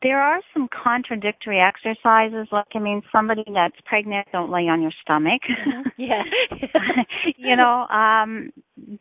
there 0.03 0.21
are 0.21 0.41
some 0.55 0.69
contradictory 0.69 1.61
exercises. 1.61 2.49
Like, 2.51 2.67
I 2.75 2.79
mean, 2.79 3.03
somebody 3.13 3.45
that's 3.53 3.77
pregnant, 3.85 4.29
don't 4.33 4.51
lay 4.51 4.67
on 4.69 4.81
your 4.81 4.93
stomach. 5.03 5.43
Mm-hmm. 5.49 5.89
Yeah. 5.99 6.23
you 7.37 7.57
know, 7.57 7.87
um, 7.89 8.53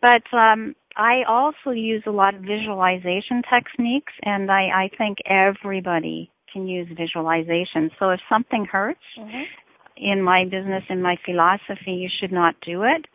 but 0.02 0.38
um, 0.38 0.76
I 0.98 1.24
also 1.30 1.72
use 1.72 2.04
a 2.06 2.12
lot 2.12 2.36
of 2.36 2.42
visualization 2.42 3.42
techniques, 3.50 4.12
and 4.24 4.52
I, 4.52 4.64
I 4.64 4.90
think 4.98 5.20
everybody 5.26 6.30
can 6.52 6.68
use 6.68 6.88
visualization. 6.96 7.92
So 8.00 8.10
if 8.10 8.20
something 8.30 8.66
hurts 8.66 9.00
mm-hmm. 9.18 9.44
in 9.98 10.22
my 10.22 10.46
business, 10.46 10.84
in 10.90 11.02
my 11.02 11.18
philosophy, 11.26 11.92
you 11.92 12.10
should 12.20 12.32
not 12.32 12.56
do 12.66 12.84
it. 12.84 13.06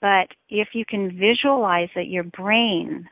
But 0.00 0.28
if 0.48 0.68
you 0.74 0.84
can 0.88 1.18
visualize 1.18 1.88
it, 1.96 2.08
your 2.08 2.24
brain 2.24 3.08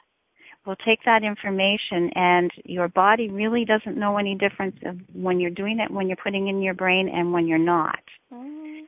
will 0.66 0.76
take 0.76 1.00
that 1.04 1.22
information 1.22 2.10
and 2.14 2.50
your 2.64 2.88
body 2.88 3.28
really 3.28 3.64
doesn't 3.64 3.98
know 3.98 4.16
any 4.16 4.34
difference 4.34 4.76
of 4.86 4.96
when 5.12 5.40
you're 5.40 5.50
doing 5.50 5.78
it 5.78 5.90
when 5.90 6.08
you're 6.08 6.16
putting 6.22 6.48
in 6.48 6.62
your 6.62 6.74
brain 6.74 7.08
and 7.08 7.32
when 7.32 7.46
you're 7.46 7.58
not. 7.58 8.02
Mm. 8.32 8.82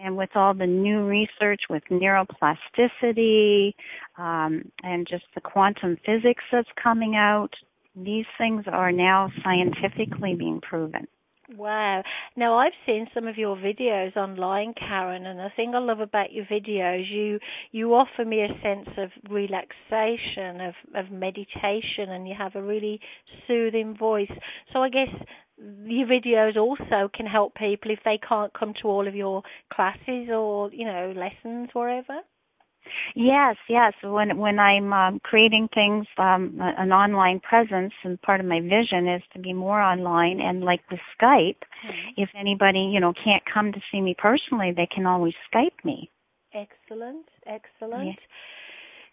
And 0.00 0.16
with 0.16 0.30
all 0.36 0.54
the 0.54 0.66
new 0.66 1.04
research 1.04 1.62
with 1.68 1.82
neuroplasticity 1.90 3.74
um, 4.16 4.70
and 4.82 5.06
just 5.08 5.24
the 5.34 5.40
quantum 5.40 5.98
physics 6.06 6.44
that's 6.52 6.68
coming 6.82 7.16
out, 7.16 7.50
these 8.04 8.26
things 8.36 8.64
are 8.70 8.92
now 8.92 9.30
scientifically 9.42 10.34
being 10.34 10.60
proven. 10.60 11.06
Wow. 11.56 12.02
Now 12.36 12.58
I've 12.58 12.74
seen 12.84 13.06
some 13.14 13.26
of 13.26 13.38
your 13.38 13.56
videos 13.56 14.14
online, 14.16 14.74
Karen, 14.74 15.24
and 15.24 15.38
the 15.38 15.48
thing 15.56 15.74
I 15.74 15.78
love 15.78 16.00
about 16.00 16.30
your 16.30 16.44
videos, 16.44 17.10
you 17.10 17.38
you 17.72 17.94
offer 17.94 18.24
me 18.26 18.42
a 18.42 18.48
sense 18.62 18.88
of 18.98 19.10
relaxation, 19.30 20.60
of 20.60 20.74
of 20.94 21.10
meditation, 21.10 22.10
and 22.10 22.28
you 22.28 22.34
have 22.36 22.54
a 22.54 22.62
really 22.62 23.00
soothing 23.46 23.96
voice. 23.96 24.30
So 24.74 24.82
I 24.82 24.90
guess 24.90 25.08
your 25.56 26.06
videos 26.06 26.56
also 26.56 27.08
can 27.14 27.24
help 27.24 27.54
people 27.54 27.92
if 27.92 28.00
they 28.04 28.18
can't 28.28 28.52
come 28.52 28.74
to 28.82 28.88
all 28.88 29.08
of 29.08 29.14
your 29.14 29.42
classes 29.72 30.28
or 30.30 30.70
you 30.70 30.84
know 30.84 31.14
lessons, 31.16 31.70
whatever. 31.72 32.20
Yes, 33.14 33.56
yes. 33.68 33.92
When 34.02 34.38
when 34.38 34.58
I'm 34.58 34.92
um, 34.92 35.20
creating 35.22 35.68
things, 35.74 36.06
um, 36.18 36.58
an 36.60 36.92
online 36.92 37.40
presence, 37.40 37.92
and 38.04 38.20
part 38.22 38.40
of 38.40 38.46
my 38.46 38.60
vision 38.60 39.08
is 39.08 39.22
to 39.32 39.38
be 39.38 39.52
more 39.52 39.80
online. 39.80 40.40
And 40.40 40.62
like 40.62 40.80
the 40.90 40.98
Skype, 41.14 41.62
mm-hmm. 41.84 42.10
if 42.16 42.28
anybody 42.38 42.90
you 42.92 43.00
know 43.00 43.12
can't 43.12 43.42
come 43.52 43.72
to 43.72 43.80
see 43.90 44.00
me 44.00 44.14
personally, 44.16 44.72
they 44.76 44.88
can 44.92 45.06
always 45.06 45.34
Skype 45.52 45.84
me. 45.84 46.10
Excellent, 46.54 47.26
excellent. 47.46 48.06
Yeah. 48.06 48.12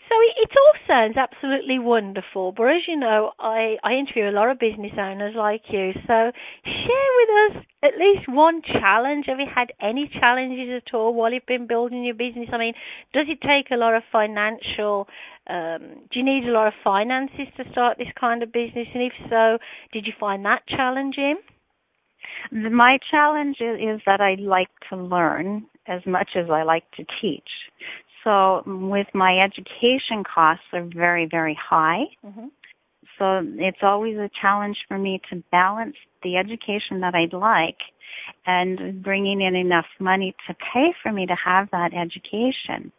So 0.08 0.16
it, 0.22 0.50
all 0.56 0.74
sounds 0.88 1.18
absolutely 1.18 1.80
wonderful, 1.80 2.52
but 2.52 2.66
as 2.66 2.84
you 2.88 2.96
know, 2.96 3.32
I, 3.40 3.78
I 3.84 3.94
interview 3.94 4.30
a 4.30 4.38
lot 4.38 4.52
of 4.52 4.60
business 4.60 4.94
owners 4.98 5.34
like 5.36 5.64
you. 5.70 5.94
So 6.06 6.32
share 6.64 7.12
with 7.18 7.30
us 7.58 7.66
at 7.82 7.98
least 7.98 8.30
one 8.30 8.62
challenge. 8.62 9.26
Have 9.28 9.40
you 9.40 9.48
had 9.54 9.74
any 9.82 10.10
challenges 10.20 10.84
at 10.86 10.94
all 10.94 11.14
while 11.14 11.34
you've 11.34 11.46
been 11.48 11.66
building 11.66 12.04
your 12.04 12.14
business? 12.14 12.50
I 12.54 12.58
mean, 12.58 12.74
does 13.14 13.26
it 13.30 13.42
take 13.42 13.72
a 13.72 13.78
lot 13.78 13.96
of 13.96 14.04
financial? 14.12 15.08
Um, 15.48 16.06
do 16.12 16.20
you 16.20 16.24
need 16.24 16.46
a 16.48 16.52
lot 16.52 16.68
of 16.68 16.74
finances 16.84 17.48
to 17.58 17.64
start 17.72 17.98
this 17.98 18.14
kind 18.20 18.44
of 18.44 18.52
business? 18.52 18.88
And 18.94 19.04
if 19.04 19.14
so, 19.30 19.58
did 19.92 20.06
you 20.06 20.14
find 20.20 20.46
that 20.46 20.68
challenging? 20.68 21.38
My 22.52 23.00
challenge 23.10 23.58
is 23.60 24.02
that 24.06 24.22
I 24.22 24.36
like 24.40 24.70
to 24.90 24.98
learn 24.98 25.66
as 25.88 26.02
much 26.06 26.30
as 26.36 26.50
I 26.50 26.64
like 26.64 26.90
to 26.98 27.06
teach. 27.22 27.50
So 28.26 28.64
with 28.66 29.08
my 29.14 29.38
education 29.40 30.24
costs 30.24 30.66
are 30.74 30.84
very, 30.84 31.28
very 31.30 31.58
high. 31.58 32.06
Mm-hmm. 32.26 32.48
So 33.18 33.42
it's 33.58 33.78
always 33.82 34.18
a 34.18 34.30
challenge 34.42 34.78
for 34.90 34.98
me 34.98 35.22
to 35.30 35.42
balance 35.52 35.96
the 36.24 36.36
education 36.36 37.00
that 37.02 37.16
I'd 37.16 37.34
like 37.34 37.78
and 38.46 39.02
bringing 39.04 39.42
in 39.42 39.56
enough 39.56 39.86
money 40.00 40.36
to 40.48 40.56
pay 40.56 40.88
for 41.02 41.12
me 41.12 41.28
to 41.28 41.36
have 41.46 41.70
that 41.72 41.92
education. 41.94 42.92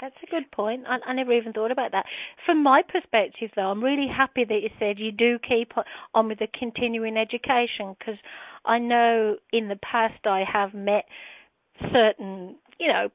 That's 0.00 0.14
a 0.22 0.30
good 0.30 0.50
point. 0.52 0.84
I, 0.88 1.10
I 1.10 1.12
never 1.12 1.32
even 1.32 1.52
thought 1.52 1.72
about 1.72 1.90
that. 1.90 2.06
From 2.46 2.62
my 2.62 2.82
perspective, 2.82 3.50
though, 3.56 3.70
I'm 3.70 3.82
really 3.82 4.06
happy 4.06 4.44
that 4.44 4.60
you 4.62 4.70
said 4.78 4.98
you 4.98 5.10
do 5.10 5.38
keep 5.46 5.72
on 6.14 6.28
with 6.28 6.38
the 6.38 6.46
continuing 6.56 7.16
education 7.16 7.96
because 7.98 8.18
I 8.64 8.78
know 8.78 9.36
in 9.52 9.68
the 9.68 9.76
past 9.76 10.24
I 10.24 10.44
have 10.50 10.72
met 10.72 11.04
certain, 11.92 12.56
you 12.78 12.86
know, 12.86 13.08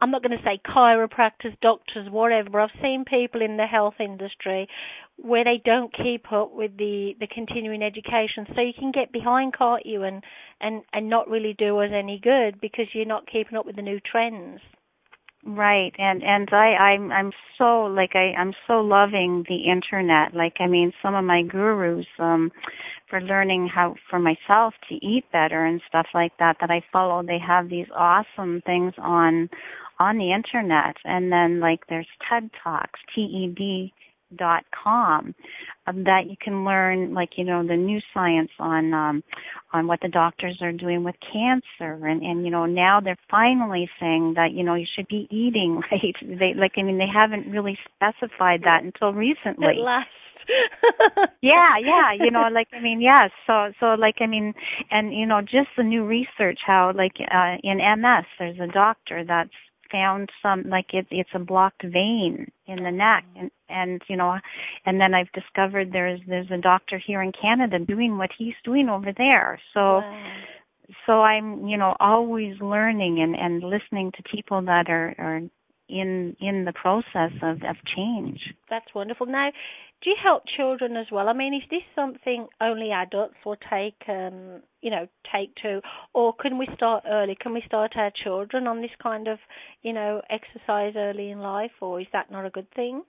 I'm 0.00 0.10
not 0.10 0.22
going 0.22 0.36
to 0.36 0.44
say 0.44 0.60
chiropractors, 0.64 1.58
doctors, 1.60 2.08
whatever, 2.10 2.50
but 2.50 2.58
I've 2.58 2.82
seen 2.82 3.04
people 3.04 3.42
in 3.42 3.56
the 3.56 3.66
health 3.66 3.94
industry 3.98 4.68
where 5.16 5.44
they 5.44 5.60
don't 5.64 5.92
keep 5.92 6.32
up 6.32 6.52
with 6.52 6.76
the, 6.76 7.14
the 7.18 7.26
continuing 7.26 7.82
education. 7.82 8.46
So 8.54 8.60
you 8.60 8.72
can 8.78 8.92
get 8.92 9.12
behind, 9.12 9.54
can't 9.58 9.84
you, 9.84 10.04
and, 10.04 10.22
and, 10.60 10.82
and 10.92 11.10
not 11.10 11.28
really 11.28 11.54
do 11.58 11.78
us 11.78 11.90
any 11.92 12.20
good 12.22 12.60
because 12.60 12.86
you're 12.92 13.06
not 13.06 13.26
keeping 13.26 13.58
up 13.58 13.66
with 13.66 13.76
the 13.76 13.82
new 13.82 13.98
trends. 14.00 14.60
Right, 15.46 15.92
and 15.98 16.22
and 16.24 16.48
I 16.52 16.74
I'm 16.74 17.12
I'm 17.12 17.32
so 17.56 17.84
like 17.84 18.10
I 18.14 18.34
I'm 18.36 18.52
so 18.66 18.80
loving 18.80 19.44
the 19.48 19.70
internet. 19.70 20.34
Like 20.34 20.54
I 20.58 20.66
mean, 20.66 20.92
some 21.00 21.14
of 21.14 21.24
my 21.24 21.42
gurus 21.42 22.06
um 22.18 22.50
for 23.08 23.20
learning 23.20 23.68
how 23.72 23.94
for 24.10 24.18
myself 24.18 24.74
to 24.88 24.96
eat 24.96 25.24
better 25.32 25.64
and 25.64 25.80
stuff 25.88 26.06
like 26.12 26.32
that 26.38 26.56
that 26.60 26.70
I 26.70 26.82
follow. 26.92 27.22
They 27.22 27.38
have 27.38 27.70
these 27.70 27.86
awesome 27.96 28.62
things 28.66 28.94
on 28.98 29.48
on 29.98 30.18
the 30.18 30.32
internet 30.32 30.96
and 31.04 31.32
then 31.32 31.60
like 31.60 31.80
there's 31.88 32.08
TED 32.28 32.50
Talks, 32.62 33.00
T 33.14 33.22
E 33.22 33.54
D 33.56 33.92
dot 34.36 34.64
com 34.84 35.34
um, 35.86 36.04
that 36.04 36.24
you 36.28 36.36
can 36.42 36.64
learn 36.64 37.14
like 37.14 37.30
you 37.36 37.44
know 37.44 37.66
the 37.66 37.76
new 37.76 37.98
science 38.12 38.50
on 38.58 38.92
um 38.92 39.24
on 39.72 39.86
what 39.86 40.00
the 40.02 40.08
doctors 40.08 40.58
are 40.60 40.72
doing 40.72 41.02
with 41.04 41.14
cancer. 41.32 42.06
And 42.06 42.22
and 42.22 42.44
you 42.44 42.50
know 42.50 42.66
now 42.66 43.00
they're 43.00 43.16
finally 43.30 43.88
saying 43.98 44.34
that 44.36 44.52
you 44.52 44.64
know 44.64 44.74
you 44.74 44.86
should 44.94 45.08
be 45.08 45.26
eating 45.30 45.80
right? 45.90 46.14
They 46.22 46.54
like 46.54 46.72
i 46.76 46.82
mean 46.82 46.98
they 46.98 47.10
haven't 47.12 47.50
really 47.50 47.78
specified 47.84 48.62
that 48.64 48.82
until 48.82 49.12
recently. 49.12 49.78
At 49.78 49.82
last. 49.82 50.08
yeah 51.42 51.76
yeah 51.78 52.12
you 52.18 52.30
know 52.30 52.48
like 52.50 52.68
i 52.72 52.80
mean 52.80 53.02
yes 53.02 53.30
so 53.46 53.70
so 53.78 53.94
like 53.98 54.14
i 54.20 54.26
mean 54.26 54.54
and 54.90 55.12
you 55.12 55.26
know 55.26 55.42
just 55.42 55.68
the 55.76 55.82
new 55.82 56.06
research 56.06 56.58
how 56.66 56.90
like 56.96 57.12
uh 57.20 57.56
in 57.62 57.76
MS 57.76 58.24
there's 58.38 58.58
a 58.58 58.72
doctor 58.72 59.24
that's 59.28 59.50
found 59.90 60.30
some 60.42 60.64
like 60.68 60.92
it, 60.92 61.06
it's 61.10 61.30
a 61.34 61.38
blocked 61.38 61.82
vein 61.82 62.50
in 62.66 62.82
the 62.82 62.90
neck 62.90 63.24
mm-hmm. 63.30 63.40
and 63.40 63.50
and 63.68 64.02
you 64.08 64.16
know 64.16 64.36
and 64.86 65.00
then 65.00 65.14
I've 65.14 65.32
discovered 65.32 65.92
there's 65.92 66.20
there's 66.26 66.50
a 66.50 66.58
doctor 66.58 67.00
here 67.04 67.22
in 67.22 67.32
Canada 67.32 67.78
doing 67.78 68.18
what 68.18 68.30
he's 68.36 68.54
doing 68.64 68.88
over 68.88 69.12
there 69.16 69.60
so 69.74 69.80
wow. 69.80 70.26
so 71.06 71.12
I'm 71.22 71.66
you 71.66 71.76
know 71.76 71.96
always 72.00 72.60
learning 72.60 73.20
and 73.20 73.34
and 73.36 73.62
listening 73.62 74.12
to 74.16 74.22
people 74.34 74.62
that 74.62 74.88
are 74.88 75.14
are 75.18 75.40
in 75.88 76.36
in 76.40 76.64
the 76.64 76.72
process 76.72 77.32
of 77.42 77.56
of 77.62 77.76
change 77.96 78.54
that's 78.68 78.94
wonderful 78.94 79.26
now 79.26 79.50
do 80.02 80.10
you 80.10 80.16
help 80.22 80.44
children 80.56 80.96
as 80.96 81.06
well? 81.10 81.28
I 81.28 81.32
mean, 81.32 81.54
is 81.54 81.68
this 81.70 81.82
something 81.94 82.46
only 82.60 82.92
adults 82.92 83.34
will 83.44 83.56
take, 83.68 84.00
um, 84.08 84.62
you 84.80 84.90
know, 84.90 85.08
take 85.32 85.54
to, 85.62 85.80
or 86.14 86.32
can 86.34 86.56
we 86.56 86.68
start 86.74 87.02
early? 87.08 87.36
Can 87.40 87.52
we 87.52 87.62
start 87.66 87.96
our 87.96 88.12
children 88.22 88.68
on 88.68 88.80
this 88.80 88.92
kind 89.02 89.26
of, 89.26 89.38
you 89.82 89.92
know, 89.92 90.22
exercise 90.30 90.94
early 90.96 91.30
in 91.30 91.40
life, 91.40 91.72
or 91.80 92.00
is 92.00 92.06
that 92.12 92.30
not 92.30 92.46
a 92.46 92.50
good 92.50 92.70
thing? 92.74 93.02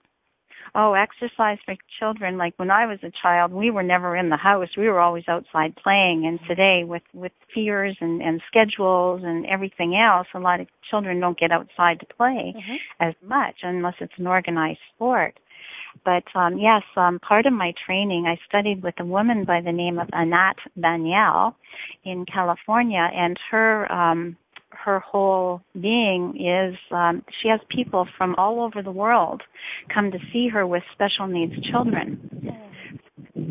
Oh, 0.74 0.94
exercise 0.94 1.58
for 1.64 1.74
children. 1.98 2.38
Like 2.38 2.54
when 2.56 2.70
I 2.70 2.86
was 2.86 2.98
a 3.02 3.12
child, 3.22 3.52
we 3.52 3.70
were 3.70 3.82
never 3.82 4.16
in 4.16 4.28
the 4.28 4.36
house. 4.36 4.68
We 4.76 4.88
were 4.88 5.00
always 5.00 5.24
outside 5.28 5.74
playing. 5.76 6.26
And 6.26 6.38
today, 6.48 6.84
with 6.84 7.02
with 7.12 7.32
fears 7.54 7.96
and 8.00 8.22
and 8.22 8.40
schedules 8.46 9.22
and 9.24 9.46
everything 9.46 9.96
else, 9.96 10.28
a 10.34 10.38
lot 10.38 10.60
of 10.60 10.68
children 10.88 11.20
don't 11.20 11.38
get 11.38 11.52
outside 11.52 12.00
to 12.00 12.06
play 12.06 12.54
mm-hmm. 12.56 12.76
as 13.00 13.14
much 13.26 13.56
unless 13.62 13.94
it's 14.00 14.12
an 14.18 14.26
organized 14.26 14.80
sport. 14.94 15.38
But 16.04 16.24
um, 16.34 16.58
yes, 16.58 16.82
um, 16.96 17.18
part 17.18 17.46
of 17.46 17.52
my 17.52 17.72
training, 17.84 18.26
I 18.26 18.38
studied 18.48 18.82
with 18.82 18.94
a 19.00 19.04
woman 19.04 19.44
by 19.44 19.60
the 19.60 19.72
name 19.72 19.98
of 19.98 20.08
Anat 20.12 20.56
Baniel 20.76 21.54
in 22.04 22.24
California, 22.26 23.08
and 23.12 23.36
her 23.50 23.90
um, 23.92 24.36
her 24.70 25.00
whole 25.00 25.62
being 25.78 26.34
is 26.36 26.76
um, 26.90 27.22
she 27.42 27.48
has 27.48 27.60
people 27.68 28.06
from 28.16 28.34
all 28.36 28.62
over 28.62 28.82
the 28.82 28.90
world 28.90 29.42
come 29.92 30.10
to 30.10 30.18
see 30.32 30.48
her 30.48 30.66
with 30.66 30.82
special 30.92 31.26
needs 31.26 31.54
children. 31.70 32.30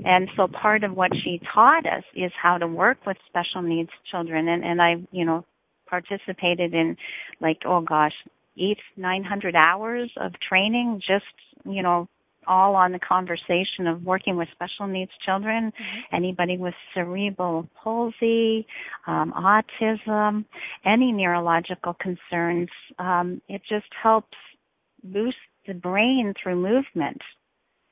And 0.05 0.29
so 0.35 0.47
part 0.47 0.83
of 0.83 0.95
what 0.95 1.11
she 1.23 1.41
taught 1.53 1.85
us 1.85 2.03
is 2.15 2.31
how 2.41 2.57
to 2.57 2.67
work 2.67 2.97
with 3.05 3.17
special 3.27 3.61
needs 3.61 3.89
children. 4.09 4.47
And, 4.47 4.63
and 4.63 4.81
I, 4.81 4.95
you 5.11 5.25
know, 5.25 5.45
participated 5.87 6.73
in 6.73 6.97
like, 7.41 7.59
oh 7.65 7.81
gosh, 7.81 8.13
eight, 8.57 8.79
nine 8.97 9.23
hundred 9.23 9.55
hours 9.55 10.11
of 10.19 10.33
training 10.47 11.01
just, 11.05 11.25
you 11.65 11.83
know, 11.83 12.07
all 12.47 12.75
on 12.75 12.91
the 12.91 12.99
conversation 12.99 13.87
of 13.87 14.03
working 14.03 14.37
with 14.37 14.47
special 14.51 14.87
needs 14.87 15.11
children, 15.25 15.71
mm-hmm. 15.71 16.15
anybody 16.15 16.57
with 16.57 16.73
cerebral 16.93 17.67
palsy, 17.81 18.65
um, 19.07 19.33
autism, 19.37 20.45
any 20.85 21.11
neurological 21.11 21.95
concerns. 21.95 22.69
Um, 22.97 23.41
it 23.47 23.61
just 23.69 23.87
helps 24.01 24.37
boost 25.03 25.37
the 25.67 25.73
brain 25.73 26.33
through 26.41 26.55
movement. 26.55 27.21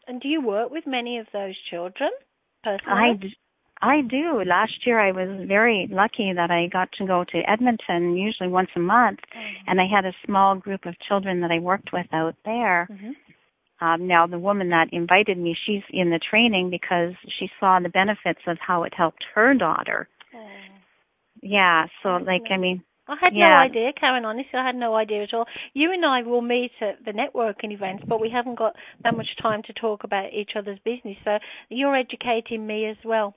And 0.07 0.21
do 0.21 0.27
you 0.27 0.41
work 0.41 0.71
with 0.71 0.85
many 0.87 1.17
of 1.17 1.27
those 1.33 1.55
children 1.69 2.09
personally? 2.63 3.13
I 3.13 3.13
do. 3.15 3.27
I 3.81 4.01
do. 4.01 4.43
Last 4.43 4.85
year 4.85 4.99
I 4.99 5.11
was 5.11 5.47
very 5.47 5.87
lucky 5.91 6.33
that 6.33 6.49
I 6.49 6.67
got 6.67 6.89
to 6.93 7.05
go 7.05 7.23
to 7.23 7.49
Edmonton 7.49 8.17
usually 8.17 8.49
once 8.49 8.69
a 8.75 8.79
month 8.79 9.19
mm-hmm. 9.19 9.69
and 9.69 9.79
I 9.79 9.85
had 9.85 10.05
a 10.05 10.13
small 10.25 10.55
group 10.55 10.85
of 10.85 10.95
children 11.07 11.41
that 11.41 11.51
I 11.51 11.59
worked 11.59 11.89
with 11.93 12.07
out 12.11 12.35
there. 12.43 12.87
Mm-hmm. 12.91 13.11
Um, 13.79 14.07
now, 14.07 14.25
the 14.25 14.39
woman 14.39 14.69
that 14.69 14.89
invited 14.91 15.37
me, 15.37 15.55
she's 15.65 15.83
in 15.91 16.09
the 16.09 16.19
training 16.19 16.69
because 16.69 17.13
she 17.37 17.49
saw 17.59 17.79
the 17.79 17.89
benefits 17.89 18.41
of 18.47 18.57
how 18.59 18.83
it 18.83 18.93
helped 18.95 19.23
her 19.35 19.53
daughter. 19.53 20.07
Oh. 20.33 20.39
Yeah, 21.41 21.85
so 22.01 22.17
like 22.17 22.41
I 22.49 22.57
mean, 22.57 22.83
I 23.07 23.15
had 23.21 23.33
Yeah. 23.33 23.49
no 23.49 23.57
idea, 23.57 23.93
Karen. 23.93 24.25
Honestly, 24.25 24.59
I 24.59 24.65
had 24.65 24.75
no 24.75 24.95
idea 24.95 25.23
at 25.23 25.33
all. 25.33 25.47
You 25.73 25.93
and 25.93 26.05
I 26.05 26.23
will 26.23 26.41
meet 26.41 26.71
at 26.81 27.03
the 27.05 27.11
networking 27.11 27.71
events, 27.71 28.03
but 28.07 28.19
we 28.19 28.29
haven't 28.29 28.55
got 28.55 28.75
that 29.03 29.13
much 29.15 29.35
time 29.41 29.61
to 29.63 29.73
talk 29.73 30.03
about 30.03 30.33
each 30.33 30.55
other's 30.55 30.79
business. 30.79 31.17
So 31.23 31.39
you're 31.69 31.95
educating 31.95 32.65
me 32.65 32.85
as 32.85 32.97
well. 33.05 33.35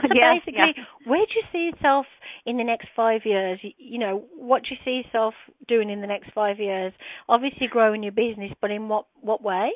So 0.00 0.08
Yes, 0.14 0.40
basically, 0.40 0.74
yeah. 0.76 0.84
where 1.04 1.20
do 1.26 1.32
you 1.36 1.42
see 1.52 1.70
yourself 1.70 2.06
in 2.46 2.56
the 2.56 2.64
next 2.64 2.88
five 2.96 3.22
years? 3.24 3.58
You, 3.62 3.72
you 3.76 3.98
know, 3.98 4.24
what 4.36 4.62
do 4.62 4.68
you 4.70 4.76
see 4.84 5.02
yourself 5.04 5.34
doing 5.68 5.90
in 5.90 6.00
the 6.00 6.06
next 6.06 6.32
five 6.32 6.58
years? 6.58 6.92
Obviously, 7.28 7.66
growing 7.68 8.02
your 8.02 8.12
business, 8.12 8.52
but 8.60 8.70
in 8.70 8.88
what 8.88 9.06
what 9.20 9.42
way? 9.42 9.72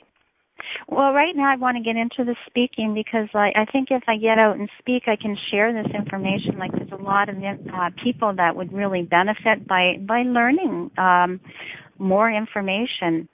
Well, 0.88 1.12
right 1.12 1.36
now 1.36 1.52
I 1.52 1.56
want 1.56 1.76
to 1.76 1.82
get 1.82 1.96
into 1.96 2.24
the 2.24 2.36
speaking 2.46 2.94
because 2.94 3.28
I, 3.34 3.52
I 3.54 3.66
think 3.70 3.88
if 3.90 4.02
I 4.08 4.16
get 4.16 4.38
out 4.38 4.56
and 4.56 4.70
speak, 4.78 5.02
I 5.06 5.16
can 5.16 5.36
share 5.50 5.72
this 5.72 5.92
information. 5.94 6.58
Like 6.58 6.72
there's 6.72 6.92
a 6.92 7.02
lot 7.02 7.28
of 7.28 7.36
uh, 7.36 7.90
people 8.02 8.32
that 8.36 8.56
would 8.56 8.72
really 8.72 9.02
benefit 9.02 9.66
by 9.68 9.96
by 10.00 10.22
learning 10.22 10.90
um, 10.96 11.40
more 11.98 12.30
information, 12.30 13.28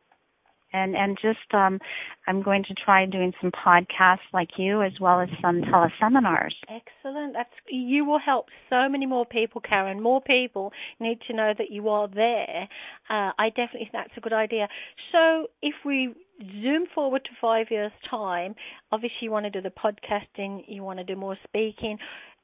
and 0.73 0.97
and 0.97 1.19
just 1.21 1.52
um, 1.55 1.79
I'm 2.26 2.43
going 2.43 2.64
to 2.64 2.75
try 2.75 3.05
doing 3.07 3.33
some 3.41 3.50
podcasts 3.50 4.29
like 4.33 4.50
you 4.57 4.83
as 4.83 4.93
well 5.00 5.21
as 5.21 5.29
some 5.41 5.62
teleseminars. 5.62 6.52
Excellent. 6.69 7.35
That's 7.35 7.50
you 7.69 8.05
will 8.05 8.19
help 8.19 8.47
so 8.71 8.88
many 8.88 9.07
more 9.07 9.26
people, 9.26 9.61
Karen. 9.61 10.02
More 10.02 10.21
people 10.21 10.73
need 11.00 11.19
to 11.29 11.35
know 11.35 11.52
that 11.57 11.71
you 11.71 11.88
are 11.88 12.09
there. 12.09 12.69
Uh, 13.11 13.33
I 13.38 13.49
definitely 13.49 13.81
think 13.81 13.93
that's 13.93 14.17
a 14.17 14.21
good 14.21 14.33
idea. 14.33 14.69
So 15.11 15.49
if 15.62 15.75
we 15.85 16.14
zoom 16.62 16.87
forward 16.95 17.25
to 17.25 17.31
five 17.41 17.67
years' 17.71 17.93
time, 18.09 18.55
obviously 18.91 19.19
you 19.23 19.31
want 19.31 19.45
to 19.45 19.50
do 19.50 19.61
the 19.61 19.71
podcasting, 19.71 20.62
you 20.67 20.83
want 20.83 20.99
to 20.99 21.05
do 21.05 21.17
more 21.17 21.37
speaking. 21.45 21.99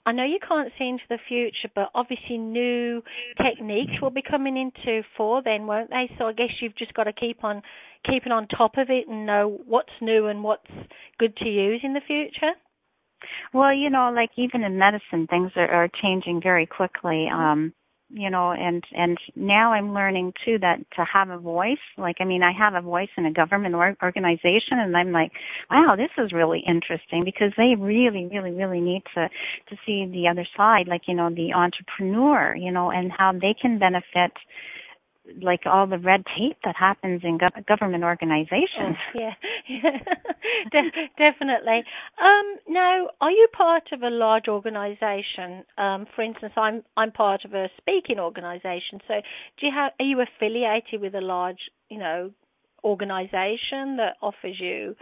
I 0.09 0.13
know 0.13 0.25
you 0.25 0.39
can't 0.41 0.73
see 0.79 0.89
into 0.89 1.05
the 1.11 1.19
future, 1.29 1.71
but 1.75 1.91
obviously 1.95 2.39
new 2.39 3.03
techniques 3.37 4.01
will 4.01 4.09
be 4.09 4.23
coming 4.23 4.57
into 4.57 5.03
fore 5.19 5.43
then, 5.45 5.67
won't 5.67 5.91
they? 5.91 6.11
So 6.17 6.25
I 6.25 6.33
guess 6.33 6.49
you've 6.63 6.77
just 6.77 6.95
got 6.95 7.05
to 7.05 7.13
keep 7.13 7.45
on 7.45 7.61
keeping 8.11 8.33
on 8.33 8.49
top 8.49 8.79
of 8.79 8.89
it 8.89 9.07
and 9.07 9.27
know 9.27 9.61
what's 9.67 9.93
new 10.01 10.29
and 10.29 10.43
what's 10.43 10.71
good 11.19 11.37
to 11.37 11.45
use 11.45 11.83
in 11.85 11.93
the 11.93 12.01
future. 12.07 12.53
Well, 13.53 13.75
you 13.75 13.91
know, 13.91 14.11
like 14.17 14.31
even 14.39 14.63
in 14.63 14.79
medicine, 14.79 15.27
things 15.29 15.51
are, 15.57 15.69
are 15.69 15.91
changing 16.03 16.41
very 16.43 16.65
quickly. 16.65 17.29
Um, 17.31 17.75
you 18.11 18.31
know, 18.31 18.53
and 18.53 18.83
and 18.93 19.19
now 19.37 19.73
I'm 19.73 19.93
learning 19.93 20.33
too 20.45 20.59
that 20.61 20.79
to 20.97 21.05
have 21.05 21.31
a 21.31 21.39
voice. 21.39 21.77
Like, 21.97 22.17
I 22.21 22.25
mean, 22.25 22.43
I 22.43 22.53
have 22.53 22.75
a 22.75 22.81
voice 22.81 23.09
in 23.17 23.27
a 23.27 23.33
government 23.33 23.75
or- 23.75 23.97
organization, 24.03 24.79
and 24.79 24.97
I'm 24.97 25.13
like, 25.13 25.33
wow, 25.71 25.95
this 25.97 26.11
is 26.17 26.33
really 26.33 26.63
interesting 26.67 27.25
because 27.25 27.53
they 27.57 27.75
really, 27.79 28.29
really, 28.33 28.53
really 28.53 28.81
need 28.81 29.03
to 29.15 29.29
to 29.69 29.77
see 29.85 30.07
the 30.11 30.29
other 30.29 30.47
side, 30.57 30.89
like 30.89 31.03
you 31.07 31.15
know, 31.15 31.31
the 31.31 31.53
entrepreneur, 31.53 32.57
you 32.57 32.73
know, 32.73 32.91
and 32.91 33.13
how 33.13 33.33
they 33.33 33.55
can 33.61 33.79
benefit 33.79 34.33
like 35.43 35.61
all 35.67 35.87
the 35.87 35.99
red 35.99 36.25
tape 36.37 36.57
that 36.65 36.77
happens 36.77 37.23
in 37.25 37.39
gov- 37.39 37.67
government 37.67 38.05
organizations. 38.05 38.69
Oh, 38.81 38.95
yeah, 39.15 39.35
De- 40.73 40.91
definitely. 41.17 41.83
Um, 42.23 42.57
now, 42.69 43.09
are 43.21 43.31
you 43.31 43.49
part 43.57 43.85
of 43.93 44.03
a 44.03 44.11
large 44.11 44.49
organisation? 44.49 45.65
Um, 45.77 46.07
for 46.15 46.23
instance, 46.23 46.53
I'm 46.57 46.83
I'm 46.97 47.13
part 47.13 47.45
of 47.45 47.55
a 47.55 47.69
speaking 47.79 48.19
organisation. 48.19 49.01
So, 49.07 49.15
do 49.61 49.67
you 49.67 49.73
have 49.75 49.93
are 49.99 50.05
you 50.05 50.21
affiliated 50.21 51.01
with 51.01 51.15
a 51.15 51.21
large, 51.21 51.71
you 51.89 51.99
know, 51.99 52.31
organisation 52.85 53.97
that 53.97 54.15
offers 54.23 54.59
you? 54.59 54.97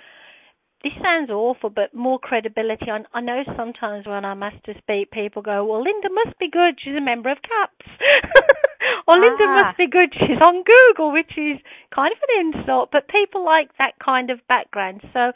This 0.87 1.03
sounds 1.03 1.31
awful, 1.31 1.69
but 1.69 1.93
more 1.95 2.21
credibility. 2.21 2.87
I, 2.93 3.03
I 3.13 3.21
know 3.21 3.43
sometimes 3.57 4.07
when 4.07 4.25
I'm 4.25 4.41
asked 4.45 4.63
to 4.67 4.75
speak, 4.79 5.11
people 5.11 5.43
go, 5.43 5.65
"Well, 5.65 5.83
Linda 5.83 6.09
must 6.15 6.39
be 6.39 6.49
good. 6.49 6.79
She's 6.79 6.95
a 6.95 7.01
member 7.01 7.29
of 7.29 7.39
CAPS." 7.43 7.91
or 9.09 9.15
Linda 9.19 9.47
Ah. 9.49 9.63
must 9.65 9.79
be 9.79 9.89
good. 9.89 10.15
She's 10.15 10.39
on 10.47 10.63
Google, 10.63 11.11
which 11.11 11.33
is 11.37 11.59
kind 11.93 12.13
of 12.13 12.19
an 12.29 12.35
insult, 12.55 12.91
but 12.93 13.09
people 13.09 13.45
like 13.45 13.77
that 13.79 13.99
kind 13.99 14.31
of 14.31 14.47
background. 14.47 15.01
So, 15.13 15.33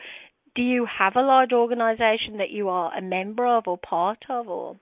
do 0.54 0.62
you 0.62 0.86
have 0.86 1.16
a 1.16 1.22
large 1.22 1.52
organisation 1.52 2.36
that 2.38 2.50
you 2.50 2.68
are 2.68 2.96
a 2.96 3.02
member 3.02 3.44
of 3.44 3.66
or 3.66 3.76
part 3.76 4.22
of, 4.28 4.48
or? 4.48 4.76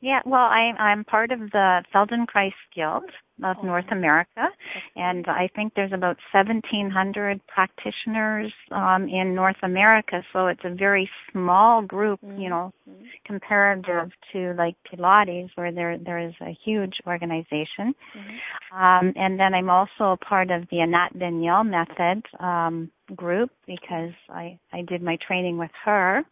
Yeah, 0.00 0.22
well, 0.26 0.50
I'm 0.50 0.76
I'm 0.78 1.04
part 1.04 1.30
of 1.30 1.38
the 1.52 1.84
Feldenkrais 1.94 2.58
Guild 2.74 3.08
of 3.42 3.56
Oh. 3.58 3.66
North 3.66 3.90
America, 3.90 4.48
and 4.96 5.26
I 5.26 5.48
think 5.48 5.74
there's 5.74 5.92
about 5.92 6.18
1,700 6.32 7.40
practitioners 7.46 8.52
um, 8.70 9.08
in 9.08 9.34
North 9.34 9.56
America. 9.62 10.22
So 10.32 10.46
it's 10.48 10.64
a 10.64 10.70
very 10.70 11.10
small 11.30 11.82
group, 11.82 12.20
you 12.36 12.48
know, 12.48 12.72
Mhm. 12.88 13.08
comparative 13.24 14.12
to 14.32 14.52
like 14.54 14.76
Pilates, 14.84 15.50
where 15.56 15.72
there 15.72 15.96
there 15.98 16.18
is 16.18 16.34
a 16.40 16.50
huge 16.50 17.00
organization. 17.06 17.94
Mhm. 18.14 18.40
Um, 18.72 19.12
and 19.16 19.38
then 19.40 19.54
I'm 19.54 19.70
also 19.70 20.12
a 20.12 20.16
part 20.16 20.50
of 20.50 20.68
the 20.68 20.80
Anat 20.80 21.18
Baniel 21.18 21.64
method 21.64 22.24
um, 22.40 22.90
group 23.16 23.50
because 23.66 24.12
I 24.28 24.58
I 24.72 24.82
did 24.82 25.02
my 25.02 25.16
training 25.16 25.58
with 25.58 25.72
her. 25.84 26.24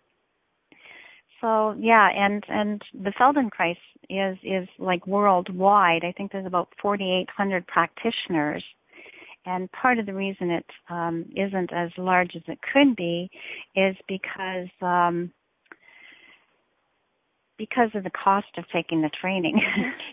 So 1.41 1.75
yeah, 1.79 2.09
and 2.15 2.45
and 2.49 2.83
the 2.93 3.13
Feldenkrais 3.19 3.77
is 4.09 4.39
is 4.43 4.69
like 4.79 5.07
worldwide. 5.07 6.05
I 6.05 6.13
think 6.13 6.33
there's 6.33 6.47
about 6.47 6.69
4,800 6.83 7.67
practitioners, 7.67 8.65
and 9.47 9.71
part 9.73 9.99
of 9.99 10.07
the 10.07 10.15
reason 10.15 10.51
it 10.51 10.67
um, 10.91 11.25
isn't 11.37 11.73
as 11.73 11.91
large 11.97 12.33
as 12.37 12.43
it 12.47 12.59
could 12.73 12.95
be 12.97 13.31
is 13.75 13.97
because 14.07 14.69
um, 14.83 15.33
because 17.61 17.91
of 17.95 18.05
the 18.05 18.11
cost 18.11 18.47
of 18.57 18.65
taking 18.73 19.03
the 19.03 19.11
training. 19.21 19.61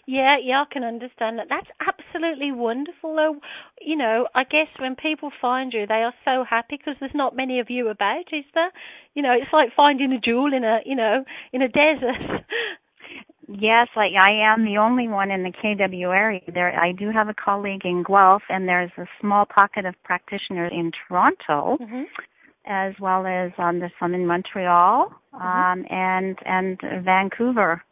Yeah, 0.10 0.38
yeah, 0.42 0.64
I 0.64 0.74
can 0.74 0.86
understand 0.86 1.38
that. 1.38 1.48
That's 1.50 1.68
absolutely 1.86 2.54
wonderful, 2.54 3.14
though. 3.14 3.36
You 3.82 3.98
know, 3.98 4.26
I 4.34 4.46
guess 4.46 4.68
when 4.80 4.96
people 4.96 5.32
find 5.42 5.74
you, 5.74 5.86
they 5.86 5.96
are 5.96 6.14
so 6.24 6.46
happy 6.50 6.78
because 6.78 6.96
there's 7.02 7.12
not 7.14 7.36
many 7.36 7.60
of 7.60 7.70
you 7.70 7.90
about, 7.90 8.24
is 8.32 8.46
there? 8.54 8.72
You 9.16 9.22
know, 9.22 9.34
it's 9.34 9.52
like 9.52 9.72
finding 9.76 10.14
a 10.14 10.20
jewel 10.22 10.54
in 10.54 10.64
a, 10.64 10.80
you 10.86 10.96
know, 10.96 11.26
in 11.52 11.62
a 11.62 11.68
desert. 11.68 12.46
Yes, 13.50 13.88
like 13.96 14.12
I 14.20 14.32
am 14.52 14.66
the 14.66 14.78
only 14.78 15.08
one 15.08 15.32
in 15.32 15.44
the 15.44 15.52
KW 15.52 16.14
area. 16.14 16.42
There, 16.54 16.78
I 16.78 16.92
do 16.92 17.12
have 17.12 17.30
a 17.30 17.34
colleague 17.34 17.86
in 17.86 18.04
Guelph, 18.06 18.44
and 18.50 18.68
there's 18.68 18.92
a 18.98 19.06
small 19.22 19.46
pocket 19.46 19.86
of 19.86 19.96
practitioners 20.04 20.72
in 20.74 20.92
Toronto, 21.08 21.78
hmm 21.80 22.04
as 22.68 22.94
well 23.00 23.26
as 23.26 23.52
um, 23.58 23.80
there's 23.80 23.92
some 24.00 24.14
in 24.14 24.26
Montreal 24.26 25.12
um, 25.34 25.86
and 25.90 26.38
and 26.46 26.80
Vancouver. 27.04 27.84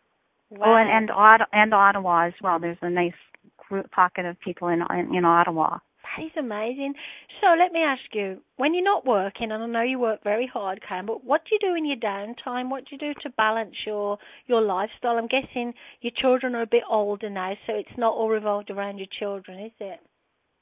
Wow. 0.50 0.66
Oh, 0.68 0.76
and 0.76 0.90
and, 0.90 1.10
Ot- 1.12 1.50
and 1.52 1.74
Ottawa 1.74 2.28
as 2.28 2.34
well. 2.42 2.60
There's 2.60 2.78
a 2.82 2.90
nice 2.90 3.14
group 3.58 3.90
pocket 3.92 4.26
of 4.26 4.40
people 4.40 4.68
in 4.68 4.82
in, 4.92 5.16
in 5.16 5.26
Ottawa. 5.26 5.80
That 6.18 6.26
is 6.26 6.32
amazing. 6.38 6.94
So 7.42 7.48
let 7.60 7.72
me 7.74 7.82
ask 7.82 8.04
you, 8.14 8.42
when 8.58 8.74
you're 8.74 8.84
not 8.84 9.06
working, 9.06 9.52
and 9.52 9.62
I 9.62 9.66
know 9.66 9.82
you 9.82 10.00
work 10.00 10.24
very 10.24 10.48
hard, 10.48 10.82
Cam, 10.88 11.06
but 11.06 11.26
what 11.26 11.42
do 11.44 11.56
you 11.56 11.60
do 11.60 11.76
in 11.76 11.86
your 11.86 11.98
downtime? 11.98 12.70
What 12.70 12.86
do 12.86 12.90
you 12.92 12.98
do 12.98 13.14
to 13.22 13.30
balance 13.32 13.76
your 13.86 14.18
your 14.48 14.62
lifestyle? 14.62 15.18
I'm 15.18 15.28
guessing 15.28 15.74
your 16.02 16.14
children 16.16 16.56
are 16.56 16.62
a 16.62 16.68
bit 16.68 16.84
older 16.90 17.30
now, 17.30 17.54
so 17.66 17.74
it's 17.74 17.98
not 17.98 18.14
all 18.14 18.30
revolved 18.30 18.70
around 18.70 18.98
your 19.00 19.08
children, 19.20 19.60
is 19.60 19.72
it? 19.80 20.00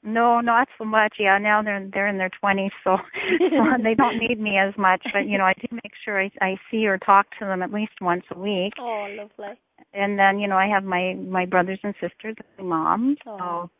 No, 0.04 0.40
not 0.40 0.68
so 0.76 0.84
much. 0.84 1.14
Yeah, 1.18 1.38
now 1.38 1.62
they're 1.62 1.88
they're 1.92 2.08
in 2.08 2.18
their 2.18 2.30
twenties, 2.38 2.72
so, 2.84 2.98
so 3.38 3.64
they 3.82 3.94
don't 3.94 4.18
need 4.18 4.38
me 4.38 4.58
as 4.58 4.74
much. 4.76 5.02
But 5.12 5.26
you 5.26 5.38
know, 5.38 5.44
I 5.44 5.54
do 5.54 5.66
make 5.72 5.92
sure 6.04 6.20
I 6.20 6.30
I 6.42 6.56
see 6.70 6.86
or 6.86 6.98
talk 6.98 7.26
to 7.38 7.46
them 7.46 7.62
at 7.62 7.72
least 7.72 7.92
once 8.02 8.24
a 8.30 8.38
week. 8.38 8.74
Oh, 8.78 9.06
lovely. 9.16 9.54
and 9.94 10.18
then 10.18 10.38
you 10.38 10.46
know 10.46 10.56
I 10.56 10.68
have 10.68 10.84
my 10.84 11.14
my 11.14 11.46
brothers 11.46 11.80
and 11.82 11.94
sisters, 12.00 12.36
my 12.58 12.64
mom, 12.64 13.16
Aw. 13.26 13.38
so 13.38 13.70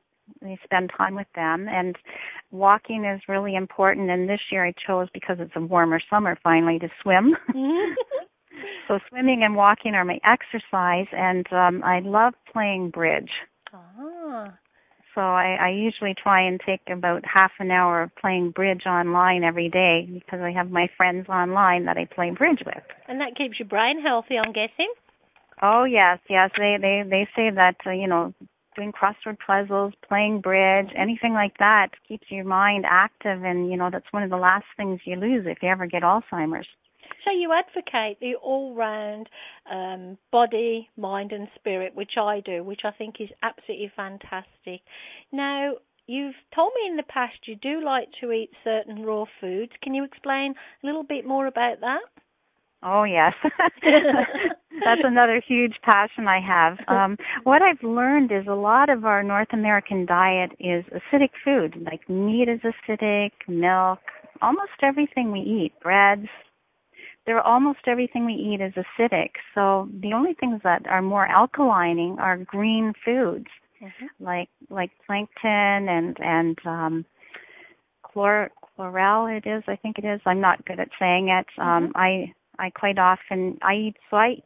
we 0.40 0.58
spend 0.64 0.90
time 0.96 1.14
with 1.14 1.26
them. 1.34 1.66
And 1.68 1.96
walking 2.50 3.04
is 3.04 3.20
really 3.28 3.54
important. 3.54 4.10
And 4.10 4.26
this 4.26 4.40
year 4.50 4.64
I 4.64 4.72
chose 4.86 5.08
because 5.12 5.36
it's 5.40 5.52
a 5.56 5.60
warmer 5.60 6.00
summer 6.08 6.38
finally 6.42 6.78
to 6.78 6.88
swim. 7.02 7.36
so 8.88 8.98
swimming 9.10 9.42
and 9.42 9.56
walking 9.56 9.94
are 9.94 10.06
my 10.06 10.18
exercise, 10.24 11.06
and 11.12 11.46
um 11.52 11.82
I 11.84 12.00
love 12.00 12.32
playing 12.50 12.90
bridge. 12.90 13.30
So 15.14 15.20
I, 15.20 15.56
I 15.60 15.68
usually 15.70 16.14
try 16.20 16.42
and 16.42 16.60
take 16.66 16.80
about 16.90 17.24
half 17.24 17.52
an 17.60 17.70
hour 17.70 18.02
of 18.02 18.14
playing 18.16 18.50
bridge 18.50 18.82
online 18.86 19.44
every 19.44 19.68
day 19.68 20.08
because 20.12 20.40
I 20.40 20.50
have 20.50 20.70
my 20.70 20.88
friends 20.96 21.28
online 21.28 21.84
that 21.84 21.96
I 21.96 22.06
play 22.06 22.30
bridge 22.30 22.62
with. 22.66 22.82
And 23.06 23.20
that 23.20 23.36
keeps 23.36 23.58
your 23.58 23.68
brain 23.68 24.02
healthy, 24.02 24.36
I'm 24.36 24.52
guessing. 24.52 24.92
Oh 25.62 25.84
yes, 25.84 26.18
yes. 26.28 26.50
They 26.58 26.76
they 26.80 27.04
they 27.08 27.28
say 27.36 27.50
that 27.54 27.76
uh, 27.86 27.90
you 27.90 28.08
know 28.08 28.34
doing 28.74 28.92
crossword 28.92 29.36
puzzles, 29.46 29.92
playing 30.08 30.40
bridge, 30.40 30.88
anything 30.96 31.32
like 31.32 31.56
that 31.58 31.90
keeps 32.08 32.26
your 32.28 32.44
mind 32.44 32.84
active, 32.88 33.44
and 33.44 33.70
you 33.70 33.76
know 33.76 33.88
that's 33.90 34.12
one 34.12 34.24
of 34.24 34.30
the 34.30 34.36
last 34.36 34.66
things 34.76 35.00
you 35.04 35.16
lose 35.16 35.44
if 35.46 35.58
you 35.62 35.68
ever 35.68 35.86
get 35.86 36.02
Alzheimer's. 36.02 36.66
So 37.24 37.30
you 37.30 37.52
advocate 37.52 38.20
the 38.20 38.34
all-round 38.42 39.28
um, 39.70 40.18
body, 40.30 40.90
mind, 40.96 41.32
and 41.32 41.48
spirit, 41.54 41.94
which 41.94 42.12
I 42.18 42.40
do, 42.40 42.62
which 42.62 42.82
I 42.84 42.90
think 42.90 43.16
is 43.20 43.30
absolutely 43.42 43.90
fantastic. 43.96 44.82
Now, 45.32 45.74
you've 46.06 46.34
told 46.54 46.72
me 46.74 46.90
in 46.90 46.96
the 46.96 47.02
past 47.02 47.34
you 47.46 47.56
do 47.56 47.82
like 47.82 48.08
to 48.20 48.30
eat 48.32 48.50
certain 48.62 49.02
raw 49.04 49.24
foods. 49.40 49.72
Can 49.82 49.94
you 49.94 50.04
explain 50.04 50.54
a 50.82 50.86
little 50.86 51.04
bit 51.04 51.26
more 51.26 51.46
about 51.46 51.80
that? 51.80 52.00
Oh 52.86 53.04
yes. 53.04 53.32
that's 54.84 55.00
another 55.02 55.40
huge 55.46 55.76
passion 55.82 56.28
I 56.28 56.38
have. 56.46 56.76
Um, 56.86 57.16
what 57.44 57.62
I've 57.62 57.82
learned 57.82 58.30
is 58.30 58.46
a 58.46 58.54
lot 58.54 58.90
of 58.90 59.06
our 59.06 59.22
North 59.22 59.48
American 59.52 60.04
diet 60.04 60.50
is 60.60 60.84
acidic 60.92 61.30
food, 61.42 61.76
like 61.90 62.06
meat 62.10 62.48
is 62.50 62.60
acidic, 62.60 63.30
milk, 63.48 64.00
almost 64.42 64.82
everything 64.82 65.32
we 65.32 65.40
eat, 65.40 65.72
breads. 65.82 66.28
They're 67.26 67.40
almost 67.40 67.80
everything 67.86 68.26
we 68.26 68.34
eat 68.34 68.60
is 68.60 68.74
acidic. 68.74 69.30
So 69.54 69.88
the 70.00 70.12
only 70.12 70.34
things 70.34 70.60
that 70.62 70.86
are 70.86 71.02
more 71.02 71.26
alkalining 71.26 72.18
are 72.18 72.36
green 72.36 72.92
foods, 73.04 73.46
mm-hmm. 73.82 74.24
like 74.24 74.48
like 74.68 74.90
plankton 75.06 75.88
and 75.88 76.16
and 76.20 76.58
um, 76.66 77.04
chlor 78.04 78.48
chloral. 78.76 79.26
It 79.26 79.46
is, 79.48 79.62
I 79.66 79.76
think 79.76 79.98
it 79.98 80.04
is. 80.04 80.20
I'm 80.26 80.40
not 80.40 80.64
good 80.66 80.80
at 80.80 80.90
saying 80.98 81.28
it. 81.28 81.46
Um, 81.58 81.88
mm-hmm. 81.88 81.96
I 81.96 82.32
I 82.58 82.70
quite 82.70 82.98
often 82.98 83.58
I 83.62 83.74
eat 83.74 83.96
so 84.10 84.16
I 84.16 84.42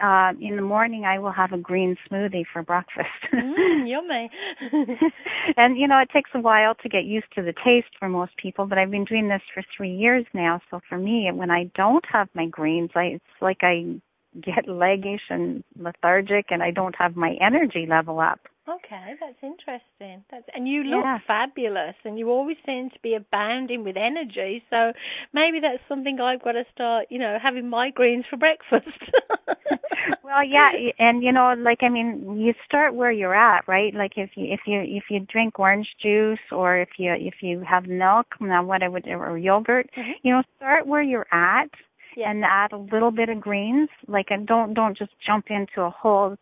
uh 0.00 0.32
in 0.40 0.56
the 0.56 0.62
morning 0.62 1.04
I 1.04 1.18
will 1.18 1.32
have 1.32 1.52
a 1.52 1.58
green 1.58 1.96
smoothie 2.08 2.44
for 2.52 2.62
breakfast. 2.62 3.08
mm, 3.32 3.88
yummy. 3.88 4.30
and 5.56 5.76
you 5.78 5.86
know, 5.88 5.98
it 5.98 6.10
takes 6.12 6.30
a 6.34 6.40
while 6.40 6.74
to 6.76 6.88
get 6.88 7.04
used 7.04 7.26
to 7.34 7.42
the 7.42 7.54
taste 7.64 7.92
for 7.98 8.08
most 8.08 8.36
people, 8.36 8.66
but 8.66 8.78
I've 8.78 8.90
been 8.90 9.04
doing 9.04 9.28
this 9.28 9.42
for 9.52 9.62
3 9.76 9.90
years 9.90 10.24
now, 10.34 10.60
so 10.70 10.80
for 10.88 10.98
me 10.98 11.30
when 11.32 11.50
I 11.50 11.70
don't 11.74 12.04
have 12.10 12.28
my 12.34 12.46
greens, 12.46 12.90
I 12.94 13.04
it's 13.16 13.24
like 13.40 13.58
I 13.62 14.00
get 14.40 14.66
leggish 14.66 15.20
and 15.28 15.62
lethargic 15.78 16.46
and 16.50 16.62
I 16.62 16.70
don't 16.70 16.94
have 16.96 17.16
my 17.16 17.36
energy 17.40 17.86
level 17.88 18.18
up. 18.18 18.40
Okay, 18.68 19.14
that's 19.18 19.42
interesting. 19.42 20.24
That's 20.30 20.44
and 20.54 20.68
you 20.68 20.84
look 20.84 21.02
yeah. 21.02 21.18
fabulous, 21.26 21.96
and 22.04 22.16
you 22.16 22.30
always 22.30 22.56
seem 22.64 22.90
to 22.90 22.98
be 23.02 23.14
abounding 23.14 23.82
with 23.82 23.96
energy. 23.96 24.62
So 24.70 24.92
maybe 25.32 25.58
that's 25.60 25.82
something 25.88 26.20
I've 26.20 26.44
got 26.44 26.52
to 26.52 26.62
start, 26.72 27.06
you 27.10 27.18
know, 27.18 27.38
having 27.42 27.68
my 27.68 27.90
greens 27.90 28.24
for 28.30 28.36
breakfast. 28.36 28.86
well, 30.24 30.44
yeah, 30.46 30.70
and 31.00 31.24
you 31.24 31.32
know, 31.32 31.54
like 31.58 31.82
I 31.82 31.88
mean, 31.88 32.38
you 32.40 32.54
start 32.64 32.94
where 32.94 33.10
you're 33.10 33.34
at, 33.34 33.66
right? 33.66 33.92
Like 33.94 34.12
if 34.16 34.30
you 34.36 34.52
if 34.52 34.60
you 34.64 34.80
if 34.80 35.04
you 35.10 35.20
drink 35.20 35.58
orange 35.58 35.88
juice 36.00 36.38
or 36.52 36.78
if 36.78 36.90
you 36.98 37.12
if 37.18 37.34
you 37.42 37.64
have 37.68 37.86
milk, 37.86 38.26
now 38.40 38.64
what 38.64 38.84
I 38.84 38.88
would 38.88 39.08
or 39.08 39.36
yogurt, 39.38 39.90
mm-hmm. 39.98 40.12
you 40.22 40.32
know, 40.32 40.42
start 40.56 40.86
where 40.86 41.02
you're 41.02 41.26
at. 41.32 41.70
Yeah. 42.14 42.30
and 42.30 42.44
add 42.44 42.72
a 42.72 42.76
little 42.76 43.10
bit 43.10 43.30
of 43.30 43.40
greens 43.40 43.88
like 44.06 44.26
and 44.28 44.46
don't 44.46 44.74
don't 44.74 44.98
just 44.98 45.12
jump 45.26 45.46
into 45.48 45.80
a 45.80 45.88
whole 45.88 46.36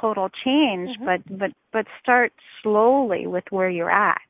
total 0.00 0.28
change, 0.28 0.90
mm-hmm. 0.98 1.04
but 1.04 1.38
but 1.38 1.50
but 1.72 1.86
start 2.02 2.32
slowly 2.62 3.26
with 3.26 3.44
where 3.50 3.70
you're 3.70 3.90
at. 3.90 4.20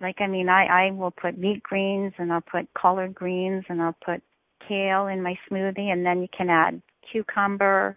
Like 0.00 0.20
I 0.20 0.26
mean, 0.26 0.48
I 0.48 0.66
I 0.66 0.90
will 0.92 1.10
put 1.10 1.38
meat 1.38 1.62
greens 1.62 2.12
and 2.18 2.32
I'll 2.32 2.40
put 2.40 2.72
collard 2.74 3.14
greens 3.14 3.64
and 3.68 3.82
I'll 3.82 3.96
put 4.04 4.22
kale 4.66 5.06
in 5.06 5.22
my 5.22 5.38
smoothie, 5.50 5.92
and 5.92 6.04
then 6.04 6.22
you 6.22 6.28
can 6.36 6.48
add 6.48 6.80
cucumber, 7.10 7.96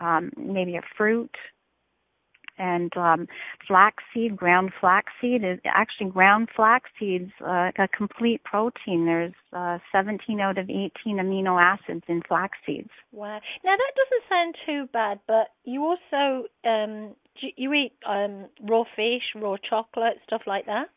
um, 0.00 0.30
maybe 0.36 0.76
a 0.76 0.82
fruit, 0.96 1.34
and 2.58 2.94
um, 2.96 3.26
flaxseed, 3.66 4.36
ground 4.36 4.72
flaxseed 4.80 5.44
is 5.44 5.58
actually 5.64 6.10
ground 6.10 6.48
flaxseed's 6.56 7.32
uh, 7.44 7.70
a 7.78 7.88
complete 7.96 8.42
protein. 8.44 9.06
There's 9.06 9.32
uh, 9.52 9.78
17 9.92 10.40
out 10.40 10.58
of 10.58 10.68
18 10.68 10.90
amino 11.06 11.60
acids 11.60 12.04
in 12.08 12.22
flax 12.28 12.58
seeds. 12.66 12.90
Wow. 13.12 13.40
Now 13.64 13.76
that 13.76 13.92
doesn't 13.96 14.28
sound 14.28 14.54
too 14.66 14.88
bad, 14.92 15.20
but 15.26 15.48
you 15.64 15.82
also 15.84 16.46
um, 16.64 17.14
you 17.56 17.72
eat 17.72 17.92
um, 18.06 18.46
raw 18.62 18.84
fish, 18.96 19.22
raw 19.34 19.56
chocolate, 19.68 20.18
stuff 20.26 20.42
like 20.46 20.66
that. 20.66 20.88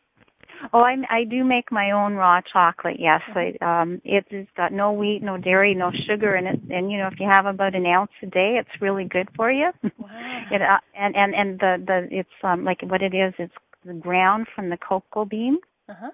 Oh, 0.73 0.81
I 0.81 0.95
I 1.09 1.23
do 1.23 1.43
make 1.43 1.71
my 1.71 1.91
own 1.91 2.15
raw 2.15 2.41
chocolate. 2.41 2.97
Yes, 2.99 3.21
mm-hmm. 3.29 3.63
I, 3.63 3.81
um, 3.81 4.01
it's 4.03 4.49
got 4.57 4.71
no 4.71 4.91
wheat, 4.91 5.21
no 5.21 5.37
dairy, 5.37 5.73
no 5.73 5.91
sugar 6.07 6.35
in 6.35 6.47
it, 6.47 6.59
and 6.69 6.91
you 6.91 6.97
know 6.97 7.07
if 7.07 7.19
you 7.19 7.27
have 7.29 7.45
about 7.45 7.75
an 7.75 7.85
ounce 7.85 8.11
a 8.23 8.27
day, 8.27 8.57
it's 8.59 8.81
really 8.81 9.05
good 9.05 9.29
for 9.35 9.51
you. 9.51 9.71
Wow. 9.97 10.43
it 10.51 10.61
uh, 10.61 10.79
and 10.95 11.15
and 11.15 11.35
and 11.35 11.59
the 11.59 11.83
the 11.85 12.07
it's 12.11 12.29
um 12.43 12.63
like 12.63 12.81
what 12.83 13.01
it 13.01 13.13
is. 13.13 13.33
It's 13.37 13.53
the 13.85 13.93
ground 13.93 14.47
from 14.55 14.69
the 14.69 14.77
cocoa 14.77 15.25
bean, 15.25 15.57
uh-huh. 15.89 16.11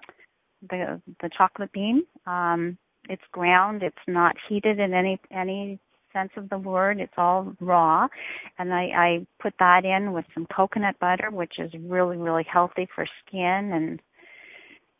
the 0.68 1.00
the 1.20 1.30
chocolate 1.36 1.72
bean. 1.72 2.04
Um, 2.26 2.78
it's 3.08 3.22
ground. 3.32 3.82
It's 3.82 3.96
not 4.06 4.36
heated 4.48 4.78
in 4.78 4.94
any 4.94 5.18
any 5.30 5.80
sense 6.12 6.30
of 6.36 6.48
the 6.50 6.58
word. 6.58 7.00
It's 7.00 7.12
all 7.16 7.54
raw. 7.60 8.06
And 8.58 8.72
I, 8.72 8.82
I 8.94 9.26
put 9.40 9.54
that 9.58 9.84
in 9.84 10.12
with 10.12 10.24
some 10.34 10.46
coconut 10.54 10.98
butter, 11.00 11.30
which 11.30 11.54
is 11.58 11.72
really, 11.80 12.16
really 12.16 12.44
healthy 12.50 12.86
for 12.94 13.06
skin 13.26 13.70
and 13.72 14.00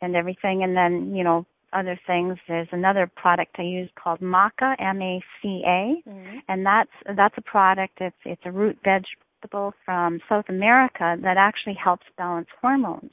and 0.03 0.17
everything. 0.17 0.63
And 0.63 0.77
then, 0.77 1.15
you 1.15 1.25
know, 1.25 1.47
other 1.73 1.99
things. 2.07 2.39
There's 2.47 2.69
another 2.73 3.11
product 3.15 3.57
I 3.59 3.63
use 3.63 3.91
called 4.03 4.21
Maca, 4.21 4.75
M-A-C-A, 4.79 6.09
mm-hmm. 6.09 6.39
and 6.49 6.67
that's 6.67 6.91
that's 7.17 7.35
a 7.39 7.43
product. 7.43 7.99
It's 8.01 8.17
it's 8.25 8.43
a 8.45 8.53
root 8.53 8.79
vegetable 8.85 9.73
from 9.85 10.21
South 10.29 10.47
America 10.49 11.17
that 11.23 11.37
actually 11.37 11.77
helps 11.83 12.07
balance 12.17 12.49
hormones. 12.61 13.13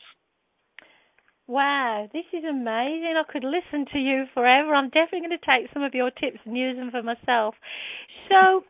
Wow, 1.47 2.07
this 2.13 2.25
is 2.31 2.43
amazing. 2.47 3.15
I 3.17 3.23
could 3.31 3.43
listen 3.43 3.85
to 3.93 3.97
you 3.97 4.25
forever. 4.35 4.75
I'm 4.75 4.89
definitely 4.89 5.27
going 5.27 5.39
to 5.39 5.45
take 5.45 5.73
some 5.73 5.81
of 5.81 5.95
your 5.95 6.11
tips 6.11 6.37
and 6.45 6.55
use 6.55 6.77
them 6.77 6.91
for 6.91 7.01
myself. 7.01 7.55
So, 8.29 8.63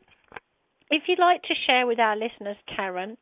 if 0.90 1.04
you'd 1.08 1.20
like 1.20 1.42
to 1.44 1.54
share 1.68 1.86
with 1.86 2.00
our 2.00 2.16
listeners, 2.16 2.56
Karen, 2.74 3.18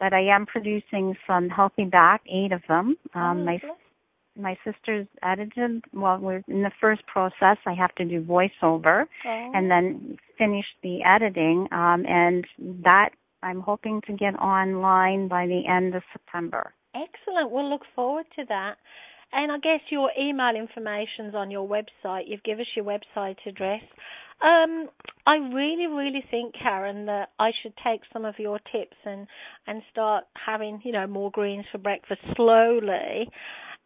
but 0.00 0.12
I 0.12 0.22
am 0.22 0.46
producing 0.46 1.16
some 1.26 1.48
Healthy 1.48 1.84
Back, 1.84 2.22
eight 2.28 2.52
of 2.52 2.62
them. 2.68 2.96
Um, 3.14 3.40
oh, 3.40 3.44
my 3.44 3.60
my 4.36 4.56
sister's 4.64 5.06
edited. 5.22 5.84
Well, 5.92 6.18
we're 6.18 6.42
in 6.48 6.62
the 6.62 6.72
first 6.80 7.06
process. 7.06 7.56
I 7.66 7.74
have 7.74 7.94
to 7.96 8.04
do 8.04 8.22
voiceover, 8.22 9.04
oh. 9.26 9.52
and 9.54 9.70
then 9.70 10.16
finish 10.36 10.66
the 10.82 11.02
editing, 11.04 11.68
um, 11.72 12.04
and 12.06 12.44
that 12.84 13.10
I'm 13.42 13.60
hoping 13.60 14.00
to 14.06 14.12
get 14.12 14.34
online 14.36 15.28
by 15.28 15.46
the 15.46 15.62
end 15.68 15.94
of 15.94 16.02
September. 16.12 16.72
Excellent. 16.94 17.50
We'll 17.50 17.68
look 17.68 17.82
forward 17.94 18.26
to 18.36 18.44
that. 18.48 18.76
And 19.34 19.50
I 19.50 19.58
guess 19.58 19.80
your 19.90 20.10
email 20.18 20.54
information's 20.56 21.34
on 21.34 21.50
your 21.50 21.68
website. 21.68 22.22
You've 22.26 22.44
given 22.44 22.60
us 22.62 22.68
your 22.76 22.84
website 22.84 23.36
address. 23.46 23.82
Um, 24.40 24.88
I 25.26 25.36
really, 25.36 25.86
really 25.86 26.24
think, 26.30 26.54
Karen, 26.60 27.06
that 27.06 27.30
I 27.38 27.50
should 27.62 27.72
take 27.84 28.02
some 28.12 28.24
of 28.24 28.34
your 28.38 28.58
tips 28.72 28.96
and 29.04 29.26
and 29.66 29.82
start 29.90 30.24
having, 30.34 30.80
you 30.84 30.92
know, 30.92 31.06
more 31.06 31.30
greens 31.30 31.64
for 31.72 31.78
breakfast 31.78 32.20
slowly 32.36 33.28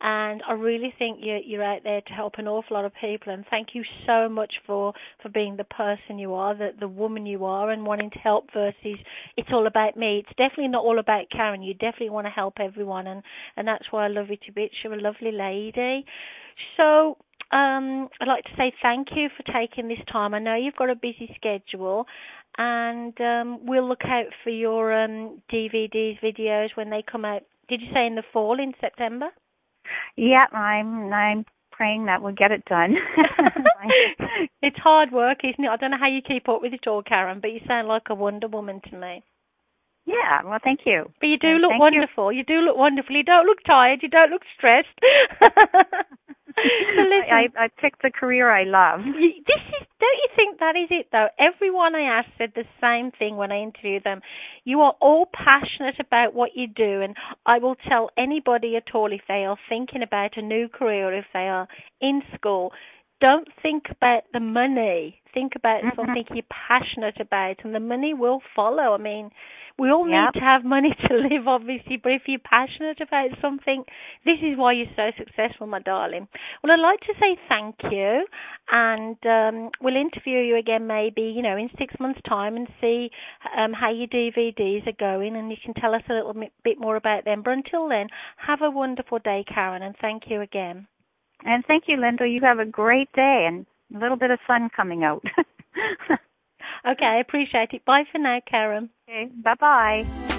and 0.01 0.43
I 0.49 0.53
really 0.53 0.95
think 0.97 1.19
you're, 1.21 1.39
you're 1.39 1.63
out 1.63 1.83
there 1.83 2.01
to 2.01 2.13
help 2.13 2.35
an 2.39 2.47
awful 2.47 2.77
lot 2.77 2.85
of 2.85 2.93
people. 3.01 3.33
And 3.33 3.45
thank 3.51 3.69
you 3.73 3.83
so 4.07 4.29
much 4.29 4.55
for 4.67 4.93
for 5.23 5.29
being 5.29 5.57
the 5.57 5.65
person 5.65 6.19
you 6.19 6.35
are, 6.35 6.55
the 6.55 6.71
the 6.79 6.89
woman 6.89 7.27
you 7.27 7.45
are, 7.45 7.71
and 7.71 7.85
wanting 7.85 8.11
to 8.11 8.19
help 8.19 8.51
versus 8.55 8.99
it's 9.37 9.49
all 9.53 9.67
about 9.67 9.97
me. 9.97 10.21
It's 10.25 10.37
definitely 10.37 10.69
not 10.69 10.85
all 10.85 10.99
about 10.99 11.31
Karen. 11.31 11.63
You 11.63 11.75
definitely 11.75 12.11
want 12.11 12.27
to 12.27 12.31
help 12.31 12.55
everyone, 12.61 13.09
and 13.09 13.23
and 13.57 13.67
that's 13.67 13.87
why 13.91 14.05
I 14.05 14.09
love 14.09 14.29
you 14.31 14.37
to 14.47 14.53
bits. 14.53 14.75
You're 14.85 14.95
a 14.95 15.01
lovely 15.01 15.33
lady. 15.33 16.05
So 16.77 17.17
um, 17.51 18.09
I'd 18.21 18.29
like 18.29 18.45
to 18.45 18.57
say 18.57 18.73
thank 18.83 19.09
you 19.17 19.29
for 19.37 19.43
taking 19.53 19.89
this 19.89 20.05
time. 20.13 20.35
I 20.35 20.39
know 20.39 20.55
you've 20.55 20.77
got 20.77 20.91
a 20.91 20.95
busy 20.95 21.35
schedule, 21.35 22.07
and 22.57 23.19
um, 23.21 23.67
we'll 23.67 23.89
look 23.89 24.05
out 24.05 24.27
for 24.45 24.51
your 24.51 24.93
um, 24.93 25.43
DVDs, 25.53 26.21
videos 26.23 26.69
when 26.77 26.91
they 26.91 27.03
come 27.11 27.25
out. 27.25 27.43
Did 27.69 27.81
you 27.81 27.89
say 27.93 28.07
in 28.07 28.15
the 28.15 28.23
fall 28.33 28.61
in 28.61 28.75
September? 28.81 29.29
Yeah, 30.17 30.47
I'm 30.53 31.13
I'm 31.13 31.45
praying 31.73 32.07
that 32.07 32.23
we'll 32.23 32.35
get 32.35 32.51
it 32.51 32.65
done. 32.65 32.95
it's 34.63 34.77
hard 34.79 35.13
work, 35.13 35.39
isn't 35.45 35.65
it? 35.65 35.69
I 35.69 35.77
don't 35.77 35.93
know 35.93 35.99
how 35.99 36.09
you 36.09 36.21
keep 36.27 36.49
up 36.49 36.61
with 36.63 36.73
it 36.73 36.87
all, 36.87 37.03
Karen, 37.03 37.41
but 37.41 37.53
you 37.53 37.61
sound 37.67 37.89
like 37.89 38.03
a 38.11 38.15
Wonder 38.15 38.49
Woman 38.49 38.81
to 38.91 38.97
me. 38.97 39.23
Yeah, 40.09 40.41
well, 40.43 40.59
thank 40.65 40.81
you. 40.87 41.05
But 41.21 41.27
you 41.27 41.37
do 41.39 41.61
look 41.61 41.73
wonderful. 41.77 42.33
You. 42.33 42.39
you. 42.39 42.45
do 42.45 42.61
look 42.65 42.77
wonderful. 42.77 43.15
You 43.15 43.25
don't 43.25 43.45
look 43.45 43.59
tired. 43.67 44.01
You 44.03 44.09
don't 44.09 44.31
look 44.31 44.43
stressed. 44.57 44.89
so 45.45 47.03
listen, 47.05 47.29
I, 47.31 47.49
I 47.57 47.69
picked 47.79 48.01
the 48.01 48.11
career 48.11 48.51
I 48.51 48.65
love. 48.65 49.01
This 49.05 49.61
is, 49.61 49.87
don't 50.01 50.19
you 50.25 50.29
think 50.35 50.61
that 50.61 50.77
is 50.77 50.89
it 50.91 51.09
though? 51.13 51.29
Everyone 51.39 51.95
I 51.95 52.21
asked 52.21 52.33
said 52.39 52.53
the 52.55 52.65
same 52.81 53.11
thing 53.19 53.37
when 53.37 53.53
I 53.53 53.61
interviewed 53.61 54.05
them. 54.05 54.21
You 54.65 54.81
are 54.81 54.95
all 55.01 55.27
passionate 55.27 56.01
about 56.01 56.33
what 56.35 56.51
you 56.55 56.69
do, 56.69 57.03
and 57.03 57.15
I 57.45 57.59
will 57.59 57.77
tell 57.89 58.09
anybody 58.17 58.77
at 58.77 58.95
all 58.95 59.13
if 59.13 59.23
they 59.29 59.45
are 59.45 59.59
thinking 59.69 60.03
about 60.03 60.37
a 60.37 60.43
new 60.43 60.69
career, 60.69 61.13
if 61.13 61.27
they 61.35 61.49
are 61.49 61.69
in 62.01 62.23
school, 62.35 62.73
don't 63.21 63.49
think 63.63 63.85
about 63.91 64.25
the 64.33 64.41
money. 64.41 65.21
Think 65.35 65.53
about 65.57 65.83
mm-hmm. 65.83 65.97
something 65.97 66.25
you're 66.35 66.45
passionate 66.51 67.21
about, 67.21 67.57
and 67.65 67.75
the 67.75 67.81
money 67.81 68.15
will 68.15 68.41
follow. 68.55 68.95
I 68.95 68.99
mean, 68.99 69.31
we 69.79 69.91
all 69.91 70.09
yep. 70.09 70.35
need 70.35 70.41
to 70.41 70.45
have 70.45 70.65
money 70.65 70.95
to 71.09 71.15
live, 71.31 71.47
obviously, 71.47 71.99
but 72.03 72.13
if 72.13 72.23
you're 72.27 72.41
passionate 72.41 73.01
about 73.01 73.31
something, 73.41 73.85
this 74.25 74.39
is 74.43 74.59
why 74.59 74.73
you're 74.73 74.87
so 74.97 75.11
successful, 75.17 75.67
my 75.67 75.81
darling. 75.81 76.27
Well, 76.63 76.73
I'd 76.73 76.81
like 76.81 77.01
to 77.01 77.15
say 77.21 77.39
thank 77.49 77.77
you, 77.91 78.27
and 78.71 79.17
um, 79.25 79.71
we'll 79.81 79.97
interview 79.97 80.39
you 80.39 80.57
again 80.57 80.87
maybe, 80.87 81.23
you 81.23 81.43
know, 81.43 81.57
in 81.57 81.71
six 81.79 81.95
months' 82.01 82.21
time 82.29 82.57
and 82.57 82.67
see 82.81 83.11
um, 83.57 83.73
how 83.73 83.93
your 83.93 84.09
DVDs 84.09 84.87
are 84.89 84.99
going, 84.99 85.37
and 85.37 85.51
you 85.51 85.57
can 85.65 85.75
tell 85.75 85.95
us 85.95 86.03
a 86.11 86.15
little 86.15 86.35
bit 86.65 86.81
more 86.81 86.97
about 86.97 87.25
them. 87.25 87.43
But 87.45 87.53
until 87.53 87.89
then, 87.89 88.09
have 88.37 88.63
a 88.63 88.71
wonderful 88.71 89.21
day, 89.21 89.45
Karen, 89.47 89.83
and 89.83 89.95
thank 90.01 90.25
you 90.27 90.41
again. 90.41 90.89
And 91.45 91.65
thank 91.67 91.85
you, 91.87 91.97
Linda. 91.97 92.27
You 92.27 92.41
have 92.43 92.59
a 92.59 92.65
great 92.65 93.13
day 93.13 93.47
and 93.49 93.67
a 93.95 93.99
little 93.99 94.17
bit 94.17 94.31
of 94.31 94.39
sun 94.47 94.71
coming 94.75 95.05
out. 95.05 95.23
okay, 96.89 97.07
I 97.07 97.21
appreciate 97.21 97.71
it. 97.73 97.85
Bye 97.85 98.05
for 98.11 98.19
now, 98.19 98.41
Karen. 98.49 98.91
Okay, 99.09 99.31
bye 99.43 99.55
bye. 99.59 100.35